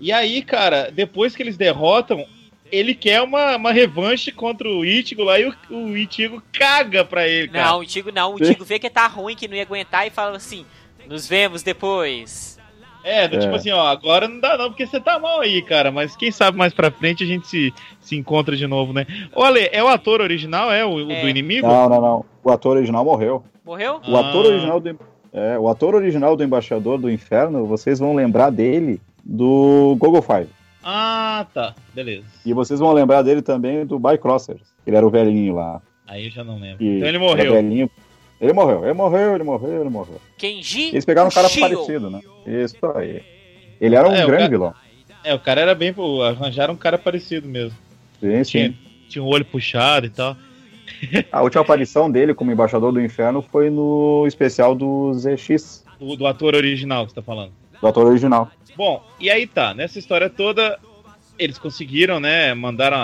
[0.00, 2.24] E aí, cara, depois que eles derrotam,
[2.70, 7.26] ele quer uma, uma revanche contra o Ichigo lá e o, o Ichigo caga pra
[7.26, 7.66] ele, cara.
[7.72, 8.34] Não, o Tigo não.
[8.34, 10.64] O Tigo vê que tá ruim, que não ia aguentar e fala assim:
[11.06, 12.58] Nos vemos depois.
[13.02, 13.38] É, do É.
[13.38, 15.90] tipo assim, ó, agora não dá não, porque você tá mal aí, cara.
[15.90, 19.06] Mas quem sabe mais pra frente a gente se, se encontra de novo, né?
[19.34, 20.84] Ô, Ale, é o ator original, é?
[20.84, 21.20] O, o É.
[21.22, 21.66] do inimigo?
[21.66, 22.24] Não, não, não.
[22.44, 23.42] O ator original morreu.
[23.64, 24.00] Morreu?
[24.06, 24.48] O ator Ah.
[24.48, 24.98] original do,
[25.32, 30.48] é, o ator original do Embaixador do Inferno, vocês vão lembrar dele do Google Five.
[30.82, 31.74] Ah, tá.
[31.94, 32.24] Beleza.
[32.44, 34.62] E vocês vão lembrar dele também do Bycrossers.
[34.86, 35.80] Ele era o velhinho lá.
[36.08, 36.78] Aí eu já não lembro.
[36.78, 37.52] que Então ele era morreu.
[37.52, 37.90] velhinho.
[38.40, 40.20] Ele morreu, ele morreu, ele morreu, ele morreu.
[40.38, 41.60] Kenji Eles pegaram um cara Kushio.
[41.62, 42.20] parecido, né?
[42.46, 43.22] Isso aí.
[43.80, 44.74] Ele era um É, grande cara- vilão.
[45.22, 45.94] É, o cara era bem.
[46.26, 47.76] Arranjaram um cara parecido mesmo.
[48.18, 48.76] Sim, Tinha, sim.
[49.08, 50.36] tinha um olho puxado e tal.
[51.30, 56.26] A última aparição dele como embaixador do inferno foi no especial do ZX, Do, do
[56.26, 57.52] ator original que você tá falando.
[57.80, 58.50] do ator original.
[58.76, 60.78] Bom, e aí tá, nessa história toda,
[61.38, 62.52] eles conseguiram, né?
[62.54, 63.00] Mandaram a,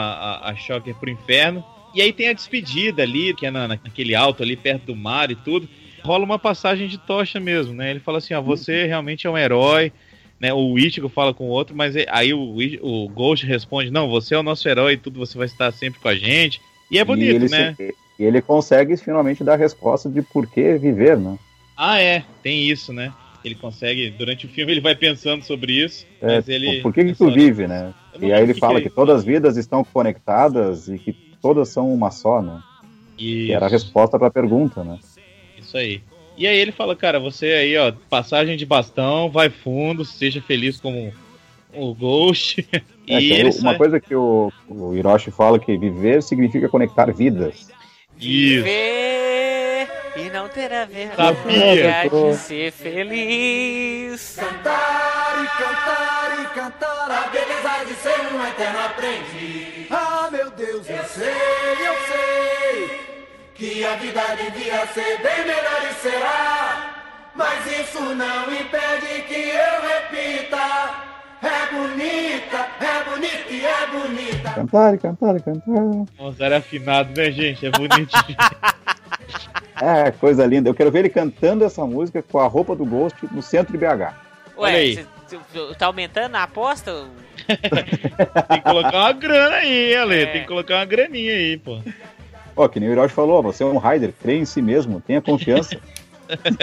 [0.47, 1.65] a, a Shocker pro inferno.
[1.95, 5.31] E aí tem a despedida ali, que é na, naquele alto ali, perto do mar
[5.31, 5.69] e tudo.
[6.03, 7.91] Rola uma passagem de tocha mesmo, né?
[7.91, 9.93] Ele fala assim: ó, você realmente é um herói.
[10.39, 14.07] Né, o Ichigo fala com o outro, mas é- aí o, o Ghost responde: Não,
[14.07, 16.61] você é o nosso herói e tudo, você vai estar sempre com a gente.
[16.91, 17.75] E é e bonito, ele, né?
[17.75, 21.39] se- e ele consegue finalmente dar a resposta de por que viver, né?
[21.77, 23.13] Ah, é, tem isso, né?
[23.45, 26.07] Ele consegue, durante o filme, ele vai pensando sobre isso.
[26.21, 26.81] É, mas ele.
[26.83, 27.95] por que, que é tu vive, né?
[28.21, 31.15] E aí ele que fala que que todas as vidas estão conectadas e que
[31.47, 32.61] todas são uma só, né?
[33.17, 33.47] Isso.
[33.47, 34.99] Que era a resposta para a pergunta, né?
[35.57, 36.01] Isso aí.
[36.37, 40.79] E aí ele fala, cara, você aí, ó, passagem de bastão, vai fundo, seja feliz
[40.81, 41.13] como
[41.73, 42.67] o Ghost.
[43.09, 47.69] É, e uma sai- coisa que o, o Hiroshi fala que viver significa conectar vidas.
[48.19, 48.65] Isso.
[48.65, 49.56] Viver
[50.17, 51.09] e não ter a Sabia.
[51.17, 54.37] vergonha de ser feliz.
[54.39, 59.87] Cantar e cantar e cantar a beleza de ser um eterno aprendiz.
[59.91, 61.33] Ah, meu Deus, eu sei,
[61.87, 63.01] eu sei
[63.55, 66.93] que a vida devia ser bem melhor e será.
[67.35, 71.07] Mas isso não impede que eu repita.
[71.47, 74.51] É bonita, é bonita e é bonita.
[74.51, 75.83] Cantar e cantar e cantar.
[76.19, 77.67] Nossa, era afinado, né, gente?
[77.67, 78.37] É bonitinho.
[79.79, 80.71] É, coisa linda.
[80.71, 83.79] Eu quero ver ele cantando essa música com a roupa do Ghost no centro de
[83.79, 84.15] BH.
[84.57, 84.95] Olha Ué, aí.
[84.95, 85.07] cê-
[85.53, 87.05] cê- tá aumentando a aposta?
[87.47, 90.23] tem que colocar uma grana aí, Ale.
[90.23, 90.27] É.
[90.27, 91.79] Tem que colocar uma graninha aí, pô.
[92.57, 95.21] Ó, que nem o Hiroshi falou, você é um rider, crê em si mesmo, tenha
[95.21, 95.77] confiança.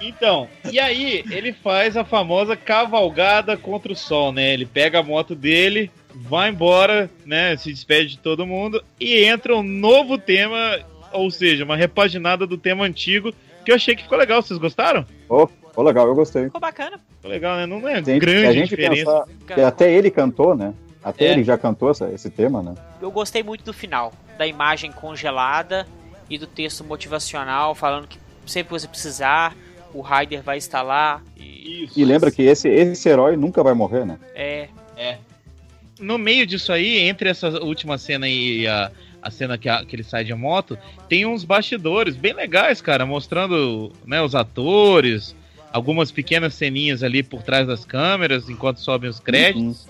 [0.00, 4.52] Então, e aí ele faz a famosa cavalgada contra o sol, né?
[4.52, 7.56] Ele pega a moto dele, vai embora, né?
[7.56, 10.78] Se despede de todo mundo e entra um novo tema,
[11.12, 13.32] ou seja, uma repaginada do tema antigo,
[13.64, 14.40] que eu achei que ficou legal.
[14.40, 15.04] Vocês gostaram?
[15.28, 15.48] Ô,
[15.82, 16.44] legal, eu gostei.
[16.44, 17.00] Ficou bacana.
[17.16, 17.66] Ficou legal, né?
[17.66, 19.24] Não é gente- grande a gente diferença.
[19.46, 20.74] pensar até ele cantou, né?
[21.02, 21.32] Até É.
[21.32, 22.74] ele já cantou essa- esse tema, né?
[23.00, 25.86] Eu gostei muito do final, da imagem congelada
[26.28, 29.54] e do texto motivacional falando que sempre você precisar,
[29.94, 31.22] o Ryder vai estar lá.
[31.36, 31.98] E, Isso.
[31.98, 34.18] E lembra que esse, esse herói nunca vai morrer, né?
[34.34, 34.68] é,
[36.00, 39.96] No meio disso aí, entre essa última cena e a, a cena que, a- que
[39.96, 40.78] ele sai de moto,
[41.08, 45.34] tem uns bastidores bem legais, cara, mostrando né, os atores,
[45.72, 49.88] algumas pequenas ceninhas ali por trás das câmeras, enquanto sobem os créditos.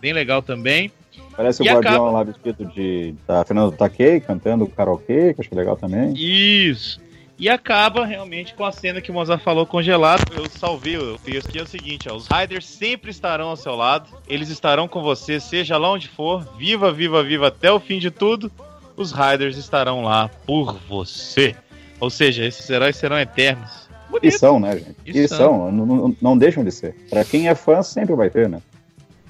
[0.00, 0.90] Bem legal também.
[1.36, 5.44] Parece o E Guardião acaba- lá vestido de da Fernanda Takei cantando karaokê, que eu
[5.44, 6.12] acho legal também.
[6.16, 7.00] Isso.
[7.40, 10.22] E acaba realmente com a cena que o Mozart falou congelado.
[10.36, 13.74] Eu salvei o texto que é o seguinte, ó, os Riders sempre estarão ao seu
[13.74, 17.98] lado, eles estarão com você, seja lá onde for, viva, viva, viva até o fim
[17.98, 18.52] de tudo,
[18.94, 21.56] os Riders estarão lá por você.
[21.98, 23.88] Ou seja, esses heróis serão eternos.
[24.08, 24.38] E Bonito.
[24.38, 24.96] são, né, gente?
[25.06, 25.72] E E são.
[25.72, 26.94] não, não- não deixam de ser.
[27.08, 28.60] Pra quem é fã, sempre vai ter, né?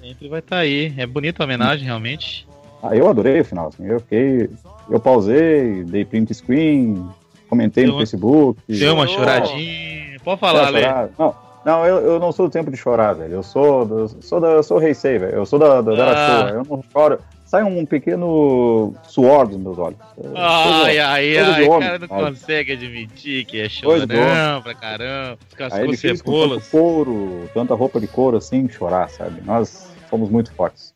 [0.00, 0.92] Sempre vai estar aí.
[0.96, 2.44] É bonita a homenagem, realmente.
[2.82, 3.86] Ah, eu adorei o final, assim.
[3.86, 4.48] Eu fiquei.
[4.88, 7.06] Eu pausei, dei print screen,
[7.50, 8.60] comentei Deu no uma- Facebook.
[8.68, 10.18] Deu uma choradinha.
[10.24, 10.82] Pode falar, Lê.
[10.82, 11.08] chorar.
[11.18, 11.34] Não,
[11.66, 13.34] não eu, eu não sou do tempo de chorar, velho.
[13.34, 15.34] Eu sou do, sou da, eu sou Heisei, velho.
[15.34, 16.50] Eu sou da, da, da Ah.
[16.50, 17.18] Eu não choro.
[17.44, 19.98] Sai um pequeno suor dos meus olhos.
[20.36, 22.22] Ai, ai, coisa ai, o homem, cara não sabe?
[22.22, 25.38] consegue admitir que é chorão pra caramba.
[25.72, 26.68] Aí ele fez com tanto cebolas.
[26.68, 29.42] couro, tanta roupa de couro assim, chorar, sabe?
[29.44, 30.94] Nós somos muito fortes.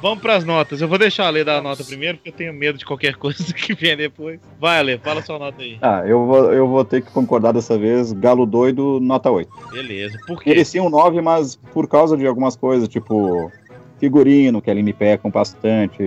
[0.00, 0.80] Vamos pras notas.
[0.80, 3.16] Eu vou deixar a Lê dar a nota primeiro, porque eu tenho medo de qualquer
[3.16, 4.40] coisa que vier depois.
[4.58, 5.78] Vai, Lê, fala sua nota aí.
[5.82, 8.12] Ah, eu vou, eu vou ter que concordar dessa vez.
[8.12, 9.50] Galo doido, nota 8.
[9.72, 10.18] Beleza.
[10.26, 10.50] Por quê?
[10.50, 13.52] Merecia um 9, mas por causa de algumas coisas, tipo
[13.98, 16.02] figurino, que ali me pecam bastante,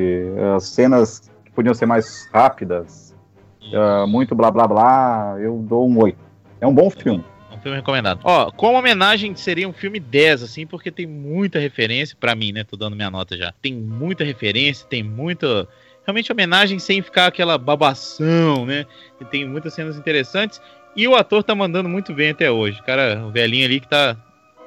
[0.56, 3.16] as cenas que podiam ser mais rápidas,
[3.72, 6.18] ah, muito blá blá blá, eu dou um 8.
[6.60, 7.24] É um bom filme.
[7.64, 8.20] Filme recomendado.
[8.26, 12.66] Ó, como homenagem seria um filme 10, assim, porque tem muita referência, pra mim, né?
[12.66, 13.54] Tô dando minha nota já.
[13.62, 15.66] Tem muita referência, tem muita
[16.06, 18.86] realmente homenagem sem ficar aquela babação, né?
[19.20, 20.62] E tem muitas cenas interessantes.
[20.94, 22.82] E o ator tá mandando muito bem até hoje.
[22.84, 24.18] Cara, o velhinho ali que tá,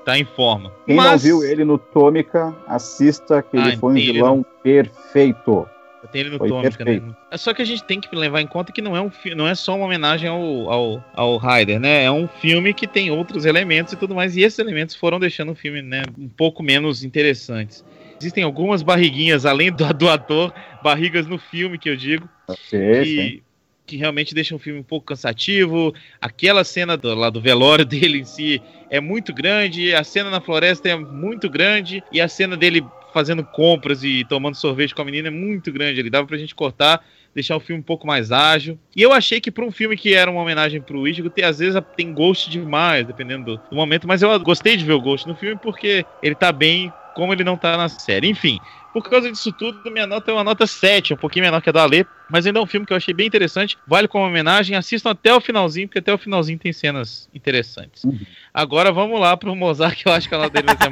[0.02, 0.72] tá em forma.
[0.86, 1.10] Quem Mas...
[1.10, 5.68] não viu ele no Tômica, assista que ele ah, foi um vilão perfeito.
[6.10, 7.02] Tem ele no Tômica, né?
[7.30, 9.46] É só que a gente tem que levar em conta que não é, um, não
[9.46, 12.04] é só uma homenagem ao, ao, ao Ryder, né?
[12.04, 15.52] É um filme que tem outros elementos e tudo mais, e esses elementos foram deixando
[15.52, 17.84] o filme né, um pouco menos interessantes.
[18.20, 20.52] Existem algumas barriguinhas, além do, do ator,
[20.82, 22.28] barrigas no filme, que eu digo,
[22.68, 23.42] sim, que,
[23.86, 25.94] que realmente deixam o filme um pouco cansativo.
[26.20, 30.40] Aquela cena do, lá do velório dele em si é muito grande, a cena na
[30.40, 32.84] floresta é muito grande, e a cena dele
[33.16, 36.00] fazendo compras e tomando sorvete com a menina é muito grande.
[36.00, 37.02] Ele dava pra gente cortar,
[37.34, 38.78] deixar o filme um pouco mais ágil.
[38.94, 41.58] E eu achei que para um filme que era uma homenagem pro Ichigo, tem, às
[41.58, 44.06] vezes tem Ghost demais, dependendo do, do momento.
[44.06, 47.42] Mas eu gostei de ver o Ghost no filme porque ele tá bem como ele
[47.42, 48.28] não tá na série.
[48.28, 48.60] Enfim,
[49.02, 51.72] por causa disso tudo, minha nota é uma nota 7, um pouquinho menor que a
[51.72, 54.74] da Ale, mas ainda é um filme que eu achei bem interessante, vale como homenagem,
[54.74, 58.04] assistam até o finalzinho, porque até o finalzinho tem cenas interessantes.
[58.04, 58.18] Uhum.
[58.54, 60.90] Agora vamos lá pro Mozart, que eu acho que a nota dele vai ser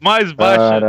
[0.00, 0.80] mais baixa.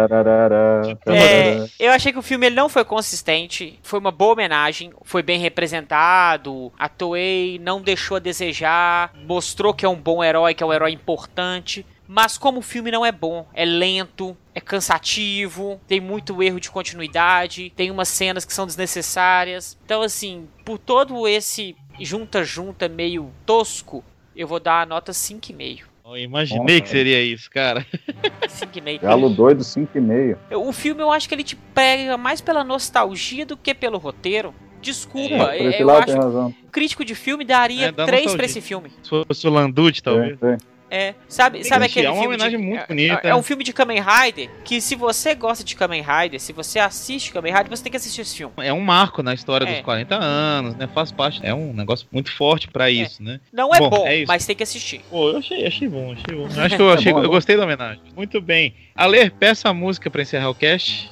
[1.08, 5.22] É, eu achei que o filme ele não foi consistente, foi uma boa homenagem, foi
[5.22, 10.64] bem representado, a Toei não deixou a desejar, mostrou que é um bom herói, que
[10.64, 11.86] é um herói importante.
[12.08, 16.72] Mas como o filme não é bom, é lento, é cansativo, tem muito erro de
[16.72, 19.78] continuidade, tem umas cenas que são desnecessárias.
[19.84, 24.03] Então, assim, por todo esse junta-junta meio tosco,
[24.36, 25.82] eu vou dar a nota 5,5.
[26.05, 27.86] Eu imaginei Nossa, que seria isso, cara.
[28.47, 29.01] 5,5.
[29.01, 30.38] Galo doido, 5,5.
[30.55, 34.53] O filme eu acho que ele te pega mais pela nostalgia do que pelo roteiro.
[34.82, 36.05] Desculpa, é, eu acho.
[36.05, 38.91] que crítico de filme daria 3 é, pra esse filme.
[39.03, 40.41] Se fosse o Landucci, talvez.
[40.41, 40.58] É, é.
[40.89, 43.21] É, sabe, sabe aquele é uma homenagem de, muito é, bonita.
[43.23, 46.53] É, é, um filme de Kamen Rider que se você gosta de Kamen Rider, se
[46.53, 48.53] você assiste Kamen Rider, você tem que assistir esse filme.
[48.57, 49.73] É um marco na história é.
[49.73, 50.88] dos 40 anos, né?
[50.88, 52.93] Faz parte, é um negócio muito forte para é.
[52.93, 53.39] isso, né?
[53.51, 55.01] Não é bom, bom é mas tem que assistir.
[55.09, 56.47] Pô, eu achei, achei bom, achei bom.
[56.55, 58.01] Eu acho que eu, achei, bom, eu gostei da homenagem.
[58.15, 58.73] Muito bem.
[58.95, 61.11] Aler, peça a música para encerrar o cast.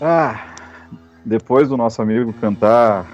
[0.00, 0.54] Ah,
[1.24, 3.06] depois do nosso amigo cantar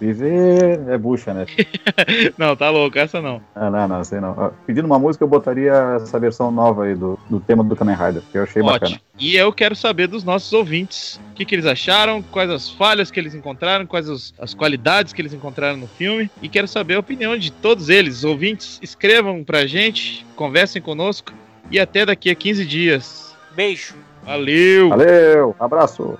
[0.00, 1.46] Viver é bucha, né?
[2.38, 3.42] não, tá louco, essa não.
[3.54, 4.52] Ah, não, não, sei não.
[4.64, 8.22] Pedindo uma música, eu botaria essa versão nova aí do, do tema do Kamen Rider,
[8.30, 8.72] que eu achei Ótimo.
[8.72, 9.00] bacana.
[9.18, 13.10] E eu quero saber dos nossos ouvintes o que, que eles acharam, quais as falhas
[13.10, 16.30] que eles encontraram, quais as, as qualidades que eles encontraram no filme.
[16.40, 18.22] E quero saber a opinião de todos eles.
[18.22, 21.32] Ouvintes, escrevam pra gente, conversem conosco
[21.70, 23.36] e até daqui a 15 dias.
[23.56, 23.94] Beijo.
[24.24, 24.90] Valeu.
[24.90, 25.56] Valeu.
[25.58, 26.18] Abraço.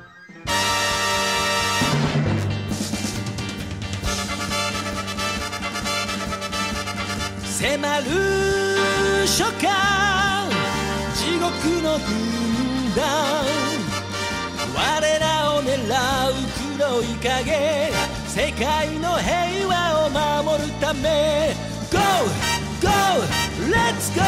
[7.58, 7.74] 迫る
[9.26, 9.66] 初夏
[11.16, 11.50] 地獄
[11.82, 13.02] の軍団。
[14.76, 15.24] 我ら
[15.56, 16.34] を狙う
[16.78, 17.90] 黒い影。
[18.28, 20.08] 世界の平和を
[20.46, 21.52] 守るため。
[21.90, 21.98] Go!
[22.80, 22.86] Go!
[23.68, 24.22] Let's go!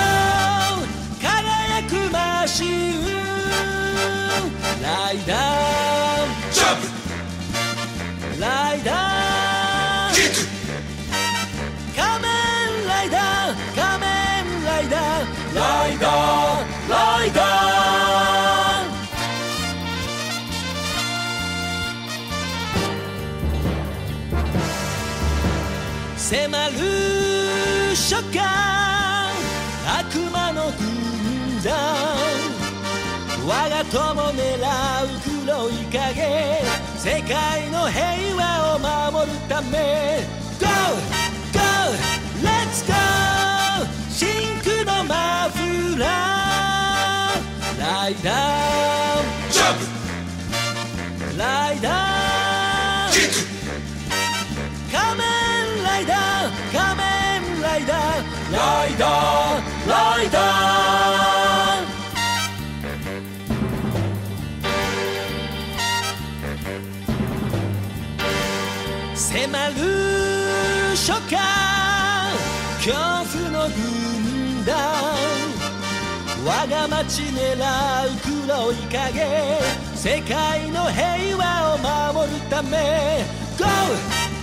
[1.23, 3.01] 輝くマシン
[4.83, 6.53] ライダー。
[6.53, 6.81] ジャン
[8.35, 10.15] プライダー。
[10.15, 12.30] キック
[31.61, 31.75] 軍団
[33.47, 33.99] 我が友
[34.33, 36.63] 狙う黒い影。
[36.99, 40.21] 世界の平和を守るため。
[40.59, 40.67] Go!
[41.53, 41.61] Go!
[42.43, 42.93] Let's go!
[44.11, 44.29] 真
[44.63, 47.81] 空のマフラー。
[47.81, 49.51] ライダー。
[49.51, 49.79] ジャン
[51.33, 53.13] プライダー。
[53.13, 53.37] キック
[54.93, 55.25] 仮面
[55.83, 58.23] ライダー仮面ライダー。
[58.53, 59.71] ライダー。
[59.89, 61.10] ライダー
[76.43, 77.61] 我が町狙う
[78.47, 79.61] 黒い影
[79.95, 81.79] 世界の平和を
[82.17, 83.23] 守るため。
[83.59, 83.67] Go!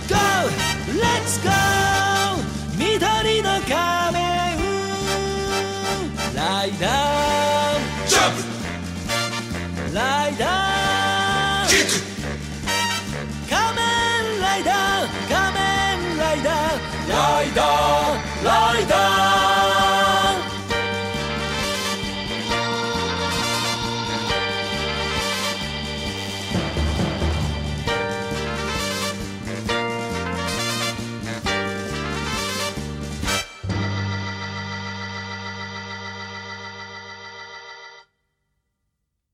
[0.08, 0.14] Go!
[0.94, 1.50] Let's go!
[2.78, 4.22] 緑の仮面
[6.36, 8.32] ライダージャン。
[9.90, 16.78] プライダーキック仮面ライダー仮面ライダー
[17.10, 19.67] ライダーライダー